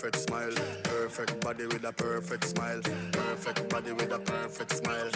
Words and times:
perfect 0.00 0.30
smile. 0.30 0.54
Perfect 0.84 1.40
body 1.40 1.66
with 1.66 1.84
a 1.84 1.92
perfect 1.92 2.44
smile. 2.44 2.80
Perfect 3.12 3.68
body 3.68 3.92
with 3.92 4.10
a 4.12 4.18
perfect 4.18 4.72
smile. 4.72 5.10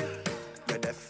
You're 0.69 0.79
deaf. 0.79 1.09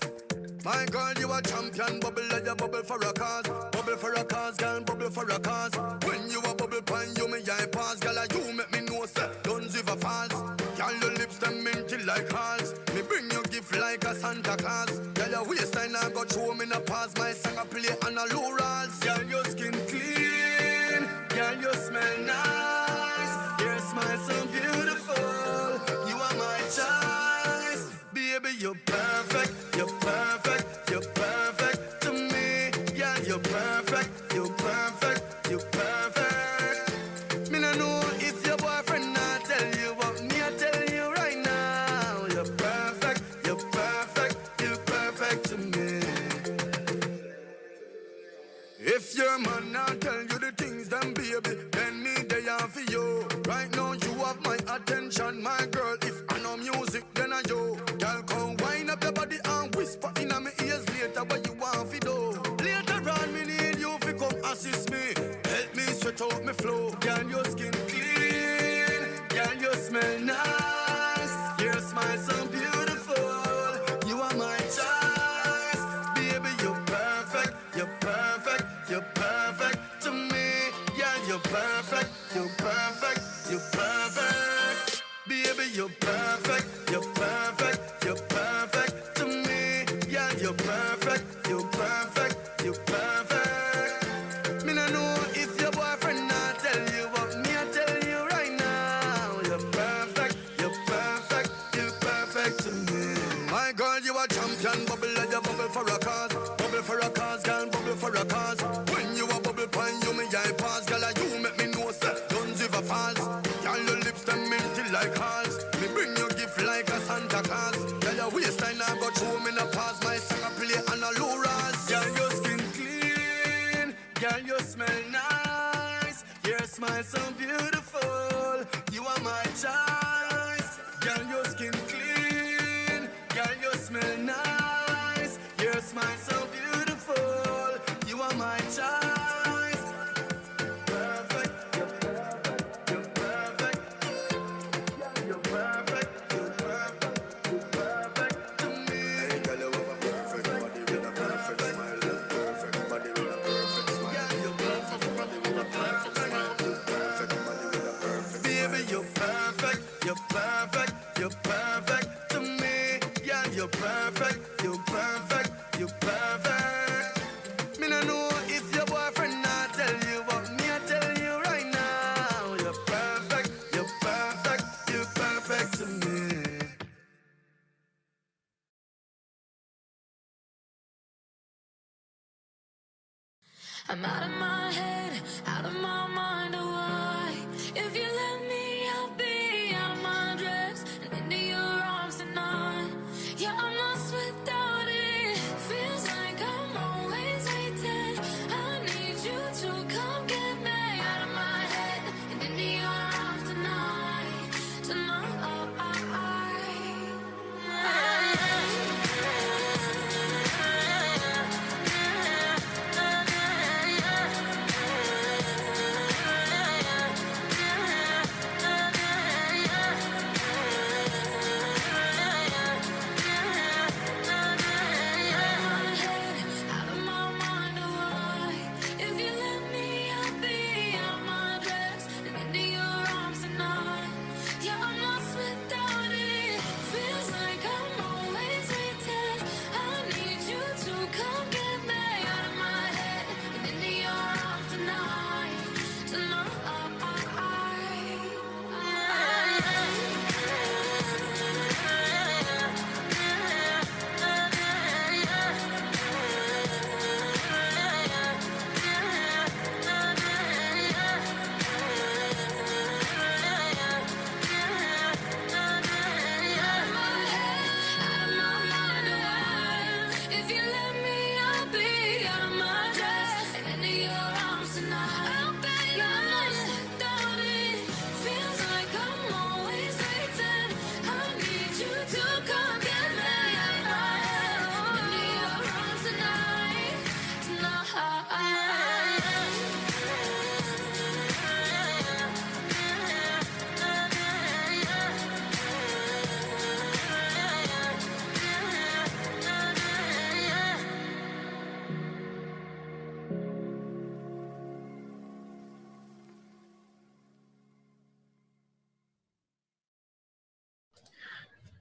My 0.64 0.86
girl, 0.86 1.12
you 1.18 1.32
a 1.32 1.42
champion. 1.42 1.98
Bubble 1.98 2.22
like 2.30 2.46
a 2.46 2.54
bubble 2.54 2.84
for 2.84 2.98
a 2.98 3.12
cause. 3.12 3.48
Bubble 3.72 3.96
for 3.96 4.12
a 4.12 4.24
cause, 4.24 4.56
girl. 4.58 4.80
Bubble 4.80 5.10
for 5.10 5.28
a 5.28 5.40
cause. 5.40 5.74
When 6.06 6.30
you 6.30 6.38
a 6.38 6.54
bubble 6.54 6.82
pan, 6.82 7.08
you 7.16 7.26
me 7.26 7.40
I 7.50 7.66
pass. 7.66 7.98
Girl, 7.98 8.14
like 8.14 8.32
you 8.32 8.52
make 8.52 8.70
me 8.70 8.80
know, 8.82 9.06
sir. 9.06 9.28
Don't 9.42 9.72
give 9.72 9.88
a 9.88 9.96
falls. 9.96 10.32
Girl, 10.78 10.94
your 11.00 11.12
lips 11.18 11.38
them 11.38 11.64
minty 11.64 11.98
like 12.04 12.30
hearts. 12.30 12.74
Me 12.94 13.02
bring 13.02 13.28
you 13.32 13.42
gift 13.50 13.76
like 13.76 14.04
a 14.04 14.14
Santa 14.14 14.56
Claus. 14.56 15.00
Girl, 15.14 15.30
your 15.30 15.48
waistline 15.48 15.96
I 15.96 16.10
got 16.10 16.32
show 16.32 16.54
me 16.54 16.66
a 16.72 16.78
pass. 16.78 17.12
My 17.18 17.32
song 17.32 17.58
I 17.58 17.64
play 17.64 17.96
Girl, 69.44 69.54
you 69.60 69.74
smell 69.74 70.20
nice. 70.20 70.43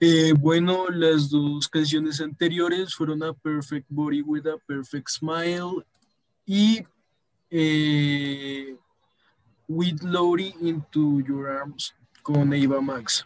Eh, 0.06 0.34
bueno, 0.38 0.90
las 0.90 1.30
dos 1.30 1.70
canciones 1.70 2.20
anteriores 2.20 2.94
fueron 2.94 3.24
A 3.24 3.32
Perfect 3.32 3.86
Body 3.88 4.22
with 4.22 4.46
a 4.48 4.58
Perfect 4.68 5.08
Smile 5.08 5.86
y 6.46 6.84
eh, 7.50 8.76
With 9.70 10.02
Lori 10.02 10.54
Into 10.60 11.22
Your 11.22 11.48
Arms 11.48 11.96
con 12.22 12.52
Eva 12.52 12.82
Max. 12.82 13.26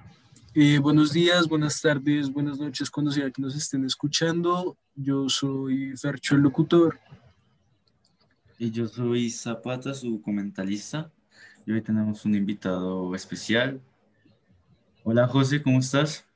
Eh, 0.53 0.77
buenos 0.77 1.13
días, 1.13 1.47
buenas 1.47 1.81
tardes, 1.81 2.31
buenas 2.31 2.59
noches, 2.59 2.91
cuando 2.91 3.11
sea 3.11 3.31
que 3.31 3.41
nos 3.41 3.55
estén 3.55 3.83
escuchando. 3.83 4.77
Yo 4.93 5.27
soy 5.29 5.97
Fercho 5.97 6.35
el 6.35 6.41
locutor. 6.41 6.99
Y 8.59 8.69
yo 8.69 8.87
soy 8.87 9.31
Zapata, 9.31 9.95
su 9.95 10.21
comentarista. 10.21 11.11
Y 11.65 11.71
hoy 11.71 11.81
tenemos 11.81 12.23
un 12.23 12.35
invitado 12.35 13.15
especial. 13.15 13.81
Hola 15.03 15.27
José, 15.27 15.63
¿cómo 15.63 15.79
estás? 15.79 16.26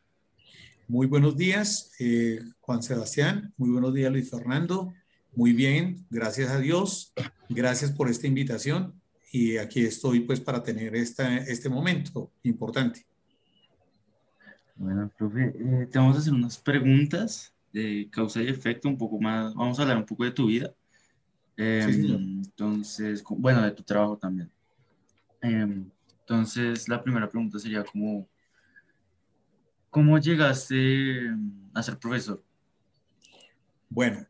Muy 0.92 1.08
buenos 1.08 1.38
días, 1.38 1.94
eh, 2.00 2.42
Juan 2.60 2.84
Sebastián. 2.84 3.54
Muy 3.56 3.70
buenos 3.70 3.94
días, 3.94 4.12
Luis 4.12 4.30
Fernando. 4.30 4.94
Muy 5.34 5.54
bien, 5.54 6.06
gracias 6.10 6.52
a 6.52 6.60
Dios. 6.60 7.14
Gracias 7.48 7.94
por 7.94 8.10
esta 8.10 8.28
invitación. 8.28 8.94
Y 9.32 9.56
aquí 9.56 9.86
estoy 9.86 10.20
pues 10.20 10.42
para 10.42 10.62
tener 10.62 10.94
esta, 10.98 11.38
este 11.38 11.70
momento 11.70 12.34
importante. 12.44 13.06
Bueno, 14.76 15.10
profe, 15.18 15.54
eh, 15.56 15.88
te 15.90 15.98
vamos 15.98 16.18
a 16.18 16.20
hacer 16.20 16.34
unas 16.34 16.58
preguntas 16.58 17.54
de 17.72 18.10
causa 18.12 18.44
y 18.44 18.50
efecto, 18.50 18.90
un 18.90 18.98
poco 18.98 19.18
más, 19.18 19.56
vamos 19.56 19.80
a 19.80 19.84
hablar 19.84 19.96
un 19.96 20.06
poco 20.06 20.26
de 20.26 20.32
tu 20.32 20.48
vida. 20.48 20.74
Em, 21.56 22.42
entonces, 22.44 23.24
bueno, 23.30 23.62
de 23.62 23.72
tu 23.72 23.84
trabajo 23.84 24.18
también. 24.18 24.52
Em, 25.42 25.90
entonces, 26.20 26.90
la 26.90 27.02
primera 27.02 27.30
pregunta 27.30 27.60
sería 27.60 27.82
como, 27.86 28.28
¿cómo 29.92 30.18
llegaste 30.18 31.30
a 31.74 31.84
ser 31.84 32.00
profesor? 32.00 32.44
Bueno, 33.90 34.26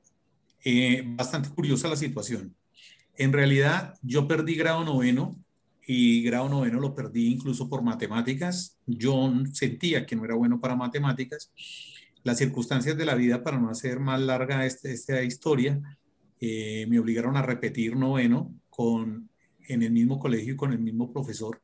eh, 0.66 1.04
bastante 1.06 1.50
curiosa 1.50 1.88
la 1.88 1.96
situación. 1.96 2.54
En 3.16 3.32
realidad, 3.32 3.94
yo 4.02 4.28
perdí 4.28 4.56
grado 4.56 4.84
noveno 4.84 5.36
y 5.86 6.24
grado 6.24 6.50
noveno 6.50 6.80
lo 6.80 6.96
perdí 6.96 7.28
incluso 7.28 7.70
por 7.70 7.84
matemáticas. 7.84 8.78
Yo 8.88 9.32
sentía 9.54 10.06
que 10.06 10.16
no 10.16 10.26
era 10.26 10.36
bueno 10.36 10.60
para 10.60 10.76
matemáticas. 10.76 11.52
Las 12.24 12.40
circunstancias 12.40 12.98
de 12.98 13.06
la 13.06 13.16
vida, 13.16 13.44
para 13.44 13.60
no 13.60 13.70
hacer 13.70 14.00
más 14.00 14.20
larga 14.20 14.66
este, 14.66 14.92
esta 14.92 15.22
historia, 15.22 15.80
eh, 16.40 16.88
me 16.90 17.00
obligaron 17.00 17.38
a 17.38 17.44
repetir 17.44 17.96
noveno 17.96 18.52
con, 18.70 19.30
en 19.68 19.84
el 19.84 19.92
mismo 19.92 20.20
colegio 20.20 20.54
y 20.54 20.58
con 20.58 20.74
el 20.74 20.80
mismo 20.80 21.12
profesor. 21.12 21.62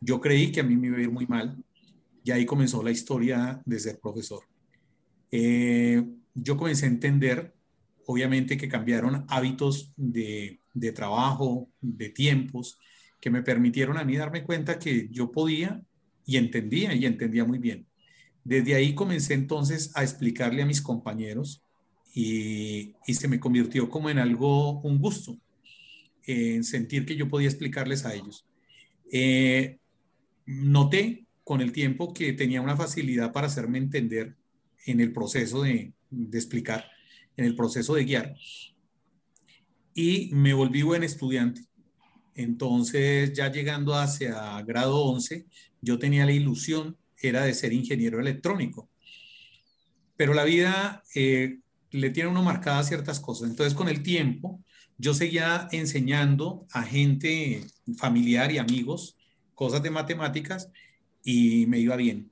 Yo 0.00 0.20
creí 0.20 0.52
que 0.52 0.60
a 0.60 0.64
mí 0.64 0.76
me 0.76 0.88
iba 0.88 0.98
a 0.98 1.02
ir 1.02 1.10
muy 1.10 1.26
mal 1.26 1.64
y 2.24 2.30
ahí 2.30 2.46
comenzó 2.46 2.82
la 2.82 2.90
historia 2.90 3.62
de 3.64 3.78
ser 3.78 4.00
profesor. 4.00 4.42
Eh, 5.30 6.02
yo 6.34 6.56
comencé 6.56 6.86
a 6.86 6.88
entender, 6.88 7.54
obviamente, 8.06 8.56
que 8.56 8.68
cambiaron 8.68 9.26
hábitos 9.28 9.92
de, 9.96 10.58
de 10.72 10.92
trabajo, 10.92 11.68
de 11.82 12.08
tiempos, 12.08 12.78
que 13.20 13.30
me 13.30 13.42
permitieron 13.42 13.98
a 13.98 14.04
mí 14.04 14.16
darme 14.16 14.42
cuenta 14.42 14.78
que 14.78 15.08
yo 15.10 15.30
podía 15.30 15.82
y 16.24 16.38
entendía 16.38 16.94
y 16.94 17.04
entendía 17.04 17.44
muy 17.44 17.58
bien. 17.58 17.86
Desde 18.42 18.74
ahí 18.74 18.94
comencé 18.94 19.34
entonces 19.34 19.92
a 19.94 20.02
explicarle 20.02 20.62
a 20.62 20.66
mis 20.66 20.80
compañeros 20.80 21.62
y, 22.14 22.94
se 23.06 23.28
me 23.28 23.40
convirtió 23.40 23.90
como 23.90 24.08
en 24.08 24.18
algo, 24.18 24.80
un 24.80 24.98
gusto, 24.98 25.36
en 26.26 26.64
sentir 26.64 27.04
que 27.04 27.16
yo 27.16 27.28
podía 27.28 27.48
explicarles 27.48 28.06
a 28.06 28.14
ellos. 28.14 28.46
Eh, 29.12 29.78
noté 30.46 31.23
con 31.44 31.60
el 31.60 31.72
tiempo 31.72 32.12
que 32.12 32.32
tenía 32.32 32.62
una 32.62 32.76
facilidad 32.76 33.32
para 33.32 33.46
hacerme 33.46 33.78
entender 33.78 34.34
en 34.86 35.00
el 35.00 35.12
proceso 35.12 35.62
de, 35.62 35.92
explicar, 36.32 36.90
en 37.36 37.44
el 37.44 37.54
proceso 37.54 37.94
de 37.94 38.04
guiar, 38.04 38.34
y 39.94 40.30
me 40.32 40.54
volví 40.54 40.82
buen 40.82 41.04
estudiante. 41.04 41.62
Entonces, 42.34 43.32
ya 43.32 43.52
llegando 43.52 43.94
hacia 43.94 44.60
grado 44.62 45.04
11, 45.04 45.46
yo 45.80 45.98
tenía 45.98 46.26
la 46.26 46.32
ilusión, 46.32 46.96
era 47.20 47.44
de 47.44 47.54
ser 47.54 47.72
ingeniero 47.72 48.18
electrónico. 48.18 48.90
Pero 50.16 50.34
la 50.34 50.44
vida 50.44 51.02
eh, 51.14 51.58
le 51.90 52.10
tiene 52.10 52.30
uno 52.30 52.42
marcadas 52.42 52.88
ciertas 52.88 53.20
cosas. 53.20 53.50
Entonces, 53.50 53.74
con 53.74 53.88
el 53.88 54.02
tiempo, 54.02 54.60
yo 54.98 55.14
seguía 55.14 55.68
enseñando 55.70 56.66
a 56.72 56.82
gente 56.82 57.64
familiar 57.96 58.50
y 58.50 58.58
amigos 58.58 59.16
cosas 59.54 59.82
de 59.82 59.90
matemáticas 59.90 60.70
y 61.24 61.66
me 61.66 61.80
iba 61.80 61.96
bien. 61.96 62.30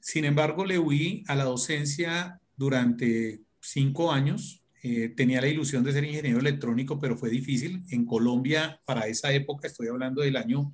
Sin 0.00 0.24
embargo, 0.24 0.64
le 0.64 0.78
huí 0.78 1.22
a 1.28 1.36
la 1.36 1.44
docencia 1.44 2.40
durante 2.56 3.42
cinco 3.60 4.10
años. 4.10 4.64
Eh, 4.82 5.10
tenía 5.16 5.40
la 5.40 5.48
ilusión 5.48 5.84
de 5.84 5.92
ser 5.92 6.04
ingeniero 6.04 6.40
electrónico, 6.40 6.98
pero 6.98 7.16
fue 7.16 7.28
difícil. 7.30 7.82
En 7.90 8.06
Colombia, 8.06 8.80
para 8.86 9.06
esa 9.06 9.32
época, 9.32 9.68
estoy 9.68 9.88
hablando 9.88 10.22
del 10.22 10.36
año 10.36 10.72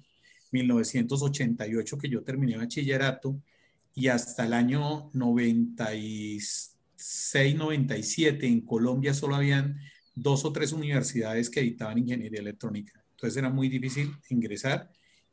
1988 0.52 1.99
que 1.99 2.08
yo 2.08 2.22
terminé 2.22 2.56
bachillerato 2.56 3.43
y 3.94 4.08
hasta 4.08 4.46
el 4.46 4.52
año 4.52 5.10
96 5.12 6.72
697 7.02 8.46
en 8.46 8.60
Colombia 8.60 9.12
solo 9.12 9.34
habían 9.34 9.76
dos 10.14 10.44
o 10.44 10.52
tres 10.52 10.72
universidades 10.72 11.50
que 11.50 11.60
editaban 11.60 11.99
ingeniería 11.99 12.40
electrónica. 12.40 13.02
Entonces 13.10 13.37
era 13.37 13.50
muy 13.50 13.69
difícil 13.69 14.14
ingresar 14.28 14.90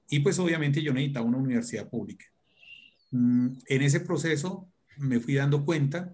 y 0.09 0.19
pues 0.19 0.39
obviamente 0.39 0.81
yo 0.81 0.94
necesitaba 0.94 1.25
una 1.25 1.38
universidad 1.38 1.89
pública. 1.89 2.25
Mm, 3.11 3.50
en 3.65 3.81
ese 3.81 4.00
proceso 4.01 4.69
me 4.97 5.19
fui 5.19 5.35
dando 5.35 5.63
cuenta 5.63 6.13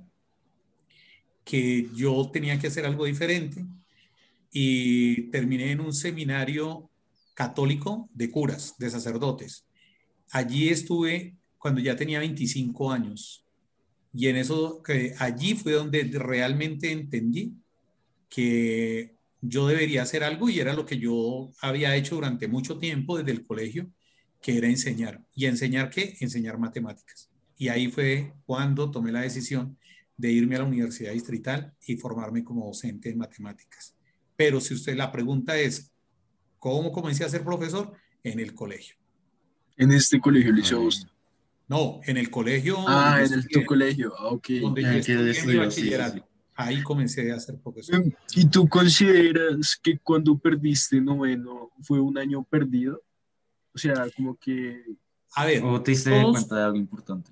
que 1.44 1.90
yo 1.96 2.30
tenía 2.32 2.60
que 2.60 2.68
hacer 2.68 2.86
algo 2.86 3.06
diferente 3.06 3.66
y 4.52 5.30
terminé 5.32 5.72
en 5.72 5.82
un 5.82 5.94
seminario 5.94 6.90
católico 7.34 8.10
de 8.14 8.32
curas, 8.32 8.76
de 8.78 8.90
sacerdotes. 8.90 9.66
Allí 10.32 10.70
estuve 10.70 11.36
cuando 11.58 11.82
ya 11.82 11.96
tenía 11.96 12.20
25 12.20 12.92
años 12.92 13.46
y 14.14 14.28
en 14.28 14.38
eso, 14.38 14.82
allí 15.20 15.56
fue 15.56 15.74
donde 15.74 16.04
realmente 16.14 16.92
entendí 16.92 17.54
que 18.30 19.15
yo 19.48 19.68
debería 19.68 20.04
hacer 20.04 20.24
algo 20.24 20.50
y 20.50 20.60
era 20.60 20.74
lo 20.74 20.86
que 20.86 20.98
yo 20.98 21.52
había 21.62 21.96
hecho 21.96 22.16
durante 22.16 22.48
mucho 22.48 22.78
tiempo 22.78 23.18
desde 23.18 23.32
el 23.32 23.46
colegio, 23.46 23.90
que 24.42 24.58
era 24.58 24.68
enseñar. 24.68 25.24
¿Y 25.34 25.46
enseñar 25.46 25.90
qué? 25.90 26.16
Enseñar 26.20 26.58
matemáticas. 26.58 27.30
Y 27.58 27.70
ahí 27.70 27.90
fue 27.90 28.34
cuando 28.46 28.92
tomé 28.92 29.12
la 29.12 29.22
decisión 29.22 29.78
de 30.18 30.32
irme 30.32 30.56
a 30.56 30.60
la 30.60 30.66
Universidad 30.66 31.14
Distrital 31.14 31.74
y 31.86 31.98
formarme 31.98 32.44
como 32.44 32.66
docente 32.66 33.10
en 33.10 33.18
matemáticas. 33.18 33.96
Pero 34.36 34.60
si 34.60 34.74
usted 34.74 34.96
la 34.96 35.12
pregunta 35.12 35.58
es, 35.58 35.92
¿cómo 36.60 36.92
comencé 36.92 37.24
a 37.24 37.30
ser 37.30 37.44
profesor? 37.44 37.94
En 38.24 38.40
el 38.40 38.54
colegio. 38.54 38.96
En 39.78 39.92
este 39.92 40.20
colegio, 40.20 40.52
Liceo 40.52 40.90
no, 41.68 42.00
en 42.06 42.18
el 42.18 42.30
colegio. 42.30 42.78
Ah, 42.88 43.22
en 43.26 43.34
el, 43.34 43.48
tu 43.48 43.66
colegio, 43.66 44.14
ah, 44.18 44.28
ok. 44.28 44.50
Donde 44.62 44.84
yo 44.84 45.26
estudié 45.26 45.58
bachillerato. 45.58 46.28
Ahí 46.56 46.82
comencé 46.84 47.32
a 47.32 47.40
ser 47.40 47.60
profesor. 47.60 47.96
Em, 47.96 48.12
¿Y 48.34 48.46
tú 48.46 48.68
consideras 48.68 49.78
que 49.82 50.00
cuando 50.00 50.38
perdiste 50.38 51.02
noveno 51.02 51.72
fue 51.82 52.00
un 52.00 52.18
año 52.18 52.44
perdido? 52.44 53.04
O 53.74 53.78
sea, 53.78 54.08
como 54.16 54.38
que... 54.38 54.82
A 55.36 55.46
ver. 55.46 55.64
¿O 55.64 55.82
te 55.82 55.92
diste 55.92 56.10
cuenta 56.24 56.56
de 56.56 56.64
algo 56.64 56.78
importante? 56.78 57.32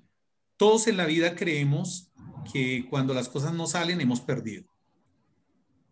Todos 0.58 0.86
en 0.88 0.98
la 0.98 1.06
vida 1.06 1.34
creemos 1.34 2.10
que 2.52 2.86
cuando 2.90 3.14
las 3.14 3.28
cosas 3.28 3.54
no 3.54 3.66
salen 3.66 4.00
hemos 4.00 4.20
perdido. 4.20 4.64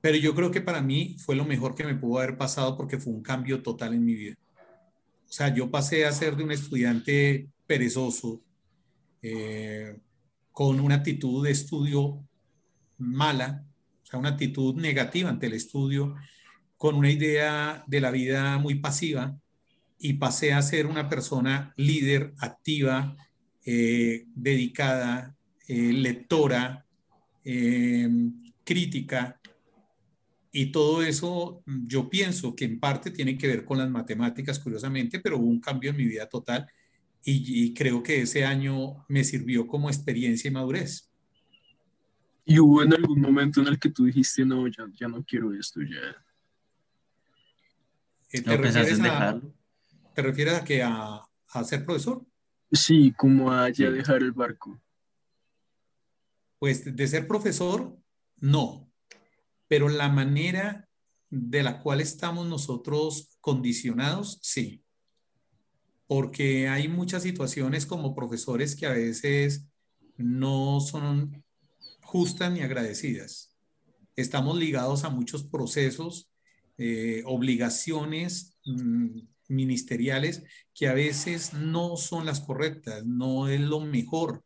Pero 0.03 0.19
yo 0.19 0.35
creo 0.35 0.51
que 0.51 0.61
para 0.61 0.83
mí 0.83 1.17
fue 1.19 1.35
lo 1.35 1.47
mejor 1.47 1.75
que 1.75 1.85
me 1.85 1.95
pudo 1.95 2.19
haber 2.19 2.37
pasado 2.37 2.77
porque 2.77 2.99
fue 2.99 3.15
un 3.15 3.23
cambio 3.23 3.63
total 3.63 3.95
en 3.95 4.05
mi 4.05 4.15
vida. 4.15 4.37
O 5.29 5.33
sea, 5.33 5.55
yo 5.55 5.71
pasé 5.71 6.05
a 6.05 6.13
ser 6.13 6.37
de 6.37 6.45
un 6.45 6.53
estudiante 6.53 7.49
perezoso, 7.67 8.43
eh, 9.23 9.99
con 10.51 10.81
una 10.81 10.97
actitud 10.97 11.45
de 11.45 11.53
estudio 11.53 12.23
mala, 13.03 13.65
o 14.03 14.07
sea, 14.07 14.19
una 14.19 14.31
actitud 14.31 14.75
negativa 14.77 15.29
ante 15.29 15.47
el 15.47 15.55
estudio, 15.55 16.15
con 16.77 16.97
una 16.97 17.11
idea 17.11 17.85
de 17.87 18.01
la 18.01 18.11
vida 18.11 18.59
muy 18.59 18.77
pasiva 18.77 19.39
y 19.99 20.15
pasé 20.15 20.53
a 20.53 20.63
ser 20.63 20.87
una 20.87 21.09
persona 21.09 21.73
líder, 21.77 22.35
activa, 22.39 23.17
eh, 23.65 24.25
dedicada, 24.35 25.37
eh, 25.69 25.93
lectora, 25.93 26.87
crítica. 28.65 29.41
Y 30.53 30.67
todo 30.67 31.03
eso 31.03 31.63
yo 31.67 32.09
pienso 32.09 32.55
que 32.55 32.65
en 32.65 32.79
parte 32.79 33.11
tiene 33.11 33.37
que 33.37 33.49
ver 33.49 33.65
con 33.65 33.79
las 33.79 33.91
matemáticas, 33.91 34.59
curiosamente, 34.61 35.19
pero 35.19 35.39
hubo 35.39 35.47
un 35.47 35.61
cambio 35.61 35.91
en 35.91 35.97
mi 35.97 36.05
vida 36.05 36.29
total 36.29 36.69
y, 37.25 37.73
creo 37.75 38.03
que 38.03 38.23
ese 38.23 38.45
año 38.45 39.05
me 39.09 39.25
sirvió 39.25 39.67
como 39.67 39.89
experiencia 39.89 40.49
y 40.49 40.53
madurez. 40.53 41.12
¿Y 42.45 42.59
hubo 42.59 42.83
en 42.83 42.93
algún 42.93 43.21
momento 43.21 43.61
en 43.61 43.69
el 43.69 43.79
que 43.79 43.91
tú 43.91 44.05
dijiste, 44.05 44.45
no, 44.45 44.67
ya, 44.67 44.87
ya 44.95 45.09
no 45.09 45.25
quiero 45.25 45.53
esto, 45.55 45.81
ya? 45.81 46.17
Eh, 48.33 48.43
¿Te, 48.43 48.57
refieres 48.57 49.01
a, 49.01 49.41
¿Te 50.15 50.23
refieres 50.23 50.55
a 50.55 50.65
que 50.65 50.83
a, 50.83 51.23
a 51.51 51.65
ser 51.65 51.85
profesor? 51.85 52.25
Sí, 52.73 53.13
como 53.17 53.53
allá 53.53 53.91
dejar 53.91 54.23
el 54.23 54.33
barco. 54.33 54.81
Pues 56.59 56.97
de 56.97 57.07
ser 57.07 57.29
profesor, 57.29 57.97
no. 58.39 58.91
Pero 59.69 59.89
la 59.89 60.09
manera 60.09 60.89
de 61.29 61.63
la 61.63 61.79
cual 61.81 62.01
estamos 62.01 62.47
nosotros 62.47 63.37
condicionados, 63.41 64.39
sí. 64.43 64.83
Porque 66.07 66.69
hay 66.69 66.89
muchas 66.89 67.23
situaciones 67.23 67.87
como 67.87 68.15
profesores 68.15 68.75
que 68.75 68.87
a 68.87 68.93
veces 68.93 69.69
no 70.17 70.81
son 70.81 71.45
justas 72.13 72.53
ni 72.53 72.61
agradecidas. 72.61 73.57
Estamos 74.17 74.59
ligados 74.59 75.05
a 75.05 75.09
muchos 75.09 75.45
procesos, 75.45 76.31
eh, 76.77 77.23
obligaciones 77.25 78.59
mm, 78.67 79.21
ministeriales 79.49 80.45
que 80.75 80.89
a 80.89 80.93
veces 80.93 81.55
no 81.55 81.97
son 81.97 82.27
las 82.27 82.41
correctas, 82.41 83.07
no 83.07 83.49
es 83.49 83.63
lo 83.63 83.81
mejor. 83.81 84.45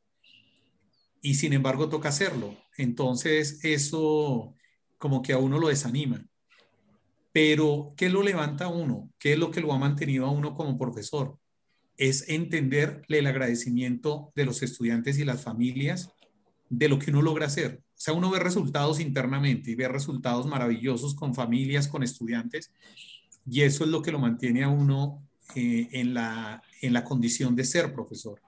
Y 1.20 1.34
sin 1.34 1.54
embargo 1.54 1.88
toca 1.88 2.10
hacerlo. 2.10 2.56
Entonces 2.76 3.58
eso 3.64 4.54
como 4.96 5.20
que 5.20 5.32
a 5.32 5.38
uno 5.38 5.58
lo 5.58 5.66
desanima. 5.66 6.24
Pero, 7.32 7.94
¿qué 7.96 8.08
lo 8.08 8.22
levanta 8.22 8.66
a 8.66 8.68
uno? 8.68 9.10
¿Qué 9.18 9.32
es 9.32 9.38
lo 9.40 9.50
que 9.50 9.60
lo 9.60 9.72
ha 9.72 9.78
mantenido 9.78 10.24
a 10.24 10.30
uno 10.30 10.54
como 10.54 10.78
profesor? 10.78 11.36
Es 11.96 12.28
entenderle 12.28 13.18
el 13.18 13.26
agradecimiento 13.26 14.32
de 14.36 14.44
los 14.44 14.62
estudiantes 14.62 15.18
y 15.18 15.24
las 15.24 15.42
familias 15.42 16.15
de 16.68 16.88
lo 16.88 16.98
que 16.98 17.10
uno 17.10 17.22
logra 17.22 17.46
hacer. 17.46 17.82
O 17.82 17.98
sea, 17.98 18.14
uno 18.14 18.30
ve 18.30 18.38
resultados 18.38 19.00
internamente 19.00 19.70
y 19.70 19.74
ve 19.74 19.88
resultados 19.88 20.46
maravillosos 20.46 21.14
con 21.14 21.34
familias, 21.34 21.88
con 21.88 22.02
estudiantes, 22.02 22.70
y 23.48 23.62
eso 23.62 23.84
es 23.84 23.90
lo 23.90 24.02
que 24.02 24.12
lo 24.12 24.18
mantiene 24.18 24.64
a 24.64 24.68
uno 24.68 25.22
eh, 25.54 25.88
en, 25.92 26.14
la, 26.14 26.62
en 26.82 26.92
la 26.92 27.04
condición 27.04 27.54
de 27.54 27.64
ser 27.64 27.94
profesor. 27.94 28.40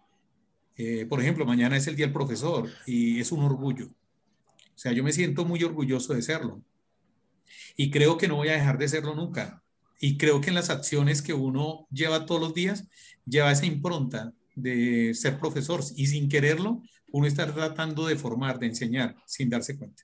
Eh, 0.76 1.06
por 1.08 1.20
ejemplo, 1.20 1.46
mañana 1.46 1.76
es 1.76 1.86
el 1.86 1.96
Día 1.96 2.06
del 2.06 2.12
Profesor 2.12 2.68
y 2.86 3.20
es 3.20 3.32
un 3.32 3.42
orgullo. 3.42 3.86
O 3.86 4.80
sea, 4.80 4.92
yo 4.92 5.02
me 5.02 5.12
siento 5.12 5.44
muy 5.44 5.62
orgulloso 5.64 6.14
de 6.14 6.22
serlo. 6.22 6.62
Y 7.76 7.90
creo 7.90 8.16
que 8.16 8.28
no 8.28 8.36
voy 8.36 8.48
a 8.48 8.52
dejar 8.52 8.78
de 8.78 8.88
serlo 8.88 9.14
nunca. 9.14 9.62
Y 10.00 10.16
creo 10.16 10.40
que 10.40 10.50
en 10.50 10.54
las 10.54 10.70
acciones 10.70 11.22
que 11.22 11.34
uno 11.34 11.86
lleva 11.90 12.26
todos 12.26 12.40
los 12.40 12.54
días, 12.54 12.88
lleva 13.26 13.50
esa 13.50 13.66
impronta 13.66 14.32
de 14.54 15.14
ser 15.14 15.38
profesor. 15.40 15.80
Y 15.96 16.06
sin 16.06 16.28
quererlo, 16.28 16.82
uno 17.12 17.26
está 17.26 17.52
tratando 17.52 18.06
de 18.06 18.16
formar, 18.16 18.58
de 18.58 18.66
enseñar, 18.66 19.16
sin 19.26 19.48
darse 19.48 19.76
cuenta. 19.76 20.02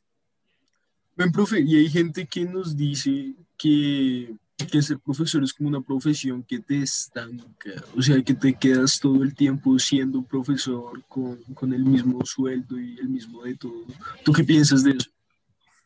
Ven, 1.17 1.31
profe, 1.31 1.61
y 1.61 1.77
hay 1.77 1.89
gente 1.89 2.27
que 2.27 2.45
nos 2.45 2.77
dice 2.77 3.35
que 3.57 4.35
que 4.57 4.83
ser 4.83 4.99
profesor 4.99 5.43
es 5.43 5.53
como 5.53 5.69
una 5.69 5.81
profesión 5.81 6.43
que 6.43 6.61
te 6.61 6.83
estanca, 6.83 7.71
o 7.97 8.01
sea, 8.01 8.23
que 8.23 8.35
te 8.35 8.55
quedas 8.55 9.01
todo 9.01 9.23
el 9.23 9.35
tiempo 9.35 9.79
siendo 9.79 10.23
profesor 10.23 11.03
con, 11.09 11.43
con, 11.55 11.73
el 11.73 11.85
mismo 11.85 12.25
sueldo 12.25 12.81
y 12.81 12.99
el 12.99 13.09
mismo 13.09 13.43
de 13.43 13.57
todo. 13.57 13.85
¿Tú 14.25 14.33
qué 14.33 14.45
piensas 14.45 14.85
de 14.85 14.93
eso? 14.93 15.11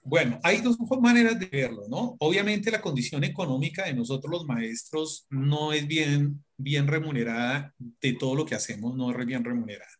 Bueno, 0.04 0.38
hay 0.42 0.60
dos 0.60 0.78
maneras 1.00 1.38
de 1.38 1.46
verlo, 1.46 1.82
¿no? 1.88 2.16
Obviamente 2.20 2.70
la 2.70 2.80
condición 2.80 3.24
económica 3.24 3.84
de 3.84 3.94
nosotros 3.94 4.30
los 4.30 4.46
maestros 4.46 5.26
no 5.28 5.72
es 5.72 5.86
bien, 5.86 6.44
bien 6.56 6.86
remunerada 6.86 7.74
de 7.78 8.12
todo 8.14 8.34
lo 8.34 8.46
que 8.46 8.54
hacemos, 8.54 8.94
no 8.94 9.10
es 9.10 9.26
bien 9.26 9.44
remunerada. 9.44 9.97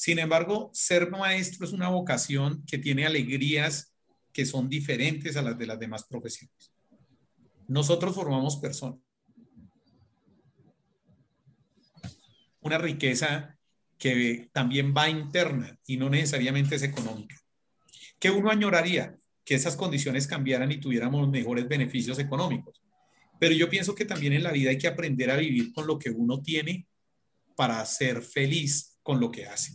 Sin 0.00 0.18
embargo, 0.18 0.70
ser 0.72 1.10
maestro 1.10 1.66
es 1.66 1.74
una 1.74 1.90
vocación 1.90 2.64
que 2.64 2.78
tiene 2.78 3.04
alegrías 3.04 3.92
que 4.32 4.46
son 4.46 4.66
diferentes 4.66 5.36
a 5.36 5.42
las 5.42 5.58
de 5.58 5.66
las 5.66 5.78
demás 5.78 6.04
profesiones. 6.04 6.72
Nosotros 7.68 8.14
formamos 8.14 8.56
personas. 8.56 8.98
Una 12.62 12.78
riqueza 12.78 13.58
que 13.98 14.48
también 14.54 14.94
va 14.96 15.10
interna 15.10 15.78
y 15.84 15.98
no 15.98 16.08
necesariamente 16.08 16.76
es 16.76 16.82
económica. 16.82 17.36
¿Qué 18.18 18.30
uno 18.30 18.50
añoraría? 18.50 19.18
Que 19.44 19.54
esas 19.54 19.76
condiciones 19.76 20.26
cambiaran 20.26 20.72
y 20.72 20.80
tuviéramos 20.80 21.28
mejores 21.28 21.68
beneficios 21.68 22.18
económicos. 22.18 22.80
Pero 23.38 23.54
yo 23.54 23.68
pienso 23.68 23.94
que 23.94 24.06
también 24.06 24.32
en 24.32 24.44
la 24.44 24.52
vida 24.52 24.70
hay 24.70 24.78
que 24.78 24.88
aprender 24.88 25.30
a 25.30 25.36
vivir 25.36 25.74
con 25.74 25.86
lo 25.86 25.98
que 25.98 26.08
uno 26.08 26.40
tiene 26.40 26.86
para 27.54 27.84
ser 27.84 28.22
feliz 28.22 28.98
con 29.02 29.20
lo 29.20 29.30
que 29.30 29.44
hace. 29.44 29.74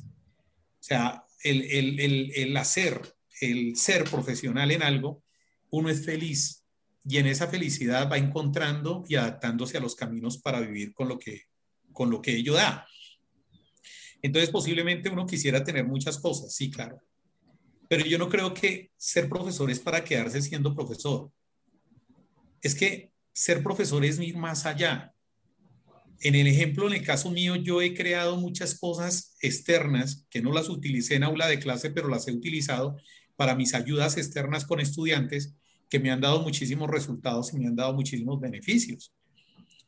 O 0.86 0.88
sea, 0.88 1.26
el, 1.44 1.64
el, 1.64 2.32
el 2.36 2.58
hacer, 2.58 3.02
el 3.42 3.76
ser 3.76 4.04
profesional 4.04 4.70
en 4.70 4.84
algo, 4.84 5.24
uno 5.72 5.90
es 5.90 6.06
feliz 6.06 6.64
y 7.04 7.18
en 7.18 7.26
esa 7.26 7.48
felicidad 7.48 8.08
va 8.08 8.20
encontrando 8.20 9.04
y 9.08 9.16
adaptándose 9.16 9.78
a 9.78 9.80
los 9.80 9.96
caminos 9.96 10.38
para 10.38 10.60
vivir 10.60 10.94
con 10.94 11.08
lo 11.08 11.18
que, 11.18 11.46
con 11.92 12.12
lo 12.12 12.22
que 12.22 12.36
ello 12.36 12.54
da. 12.54 12.88
Entonces, 14.22 14.52
posiblemente 14.52 15.10
uno 15.10 15.26
quisiera 15.26 15.64
tener 15.64 15.88
muchas 15.88 16.20
cosas, 16.20 16.54
sí, 16.54 16.70
claro. 16.70 17.02
Pero 17.90 18.06
yo 18.06 18.20
no 18.20 18.30
creo 18.30 18.54
que 18.54 18.92
ser 18.96 19.28
profesor 19.28 19.72
es 19.72 19.80
para 19.80 20.04
quedarse 20.04 20.40
siendo 20.40 20.76
profesor. 20.76 21.32
Es 22.62 22.76
que 22.76 23.12
ser 23.34 23.64
profesor 23.64 24.06
es 24.06 24.20
ir 24.20 24.38
más 24.38 24.68
allá. 24.68 25.15
En 26.22 26.36
el 26.36 26.48
ejemplo, 26.48 26.88
en 26.88 26.94
el 26.94 27.04
caso 27.04 27.30
mío, 27.30 27.56
yo 27.56 27.82
he 27.82 27.94
creado 27.94 28.38
muchas 28.38 28.80
cosas 28.80 29.36
externas 29.42 30.26
que 30.30 30.42
no 30.42 30.52
las 30.52 30.70
utilicé 30.70 31.16
en 31.16 31.24
aula 31.24 31.48
de 31.48 31.60
clase, 31.60 31.92
pero 31.92 32.08
las 32.08 32.28
he 32.28 32.32
utilizado 32.32 32.98
para 33.36 33.56
mis 33.56 33.74
ayudas 33.74 34.18
externas 34.18 34.66
con 34.66 34.80
estudiantes 34.80 35.54
que 35.90 36.00
me 36.00 36.12
han 36.12 36.22
dado 36.22 36.42
muchísimos 36.42 36.90
resultados 36.90 37.54
y 37.54 37.58
me 37.58 37.68
han 37.68 37.76
dado 37.76 37.94
muchísimos 37.94 38.40
beneficios. 38.40 39.14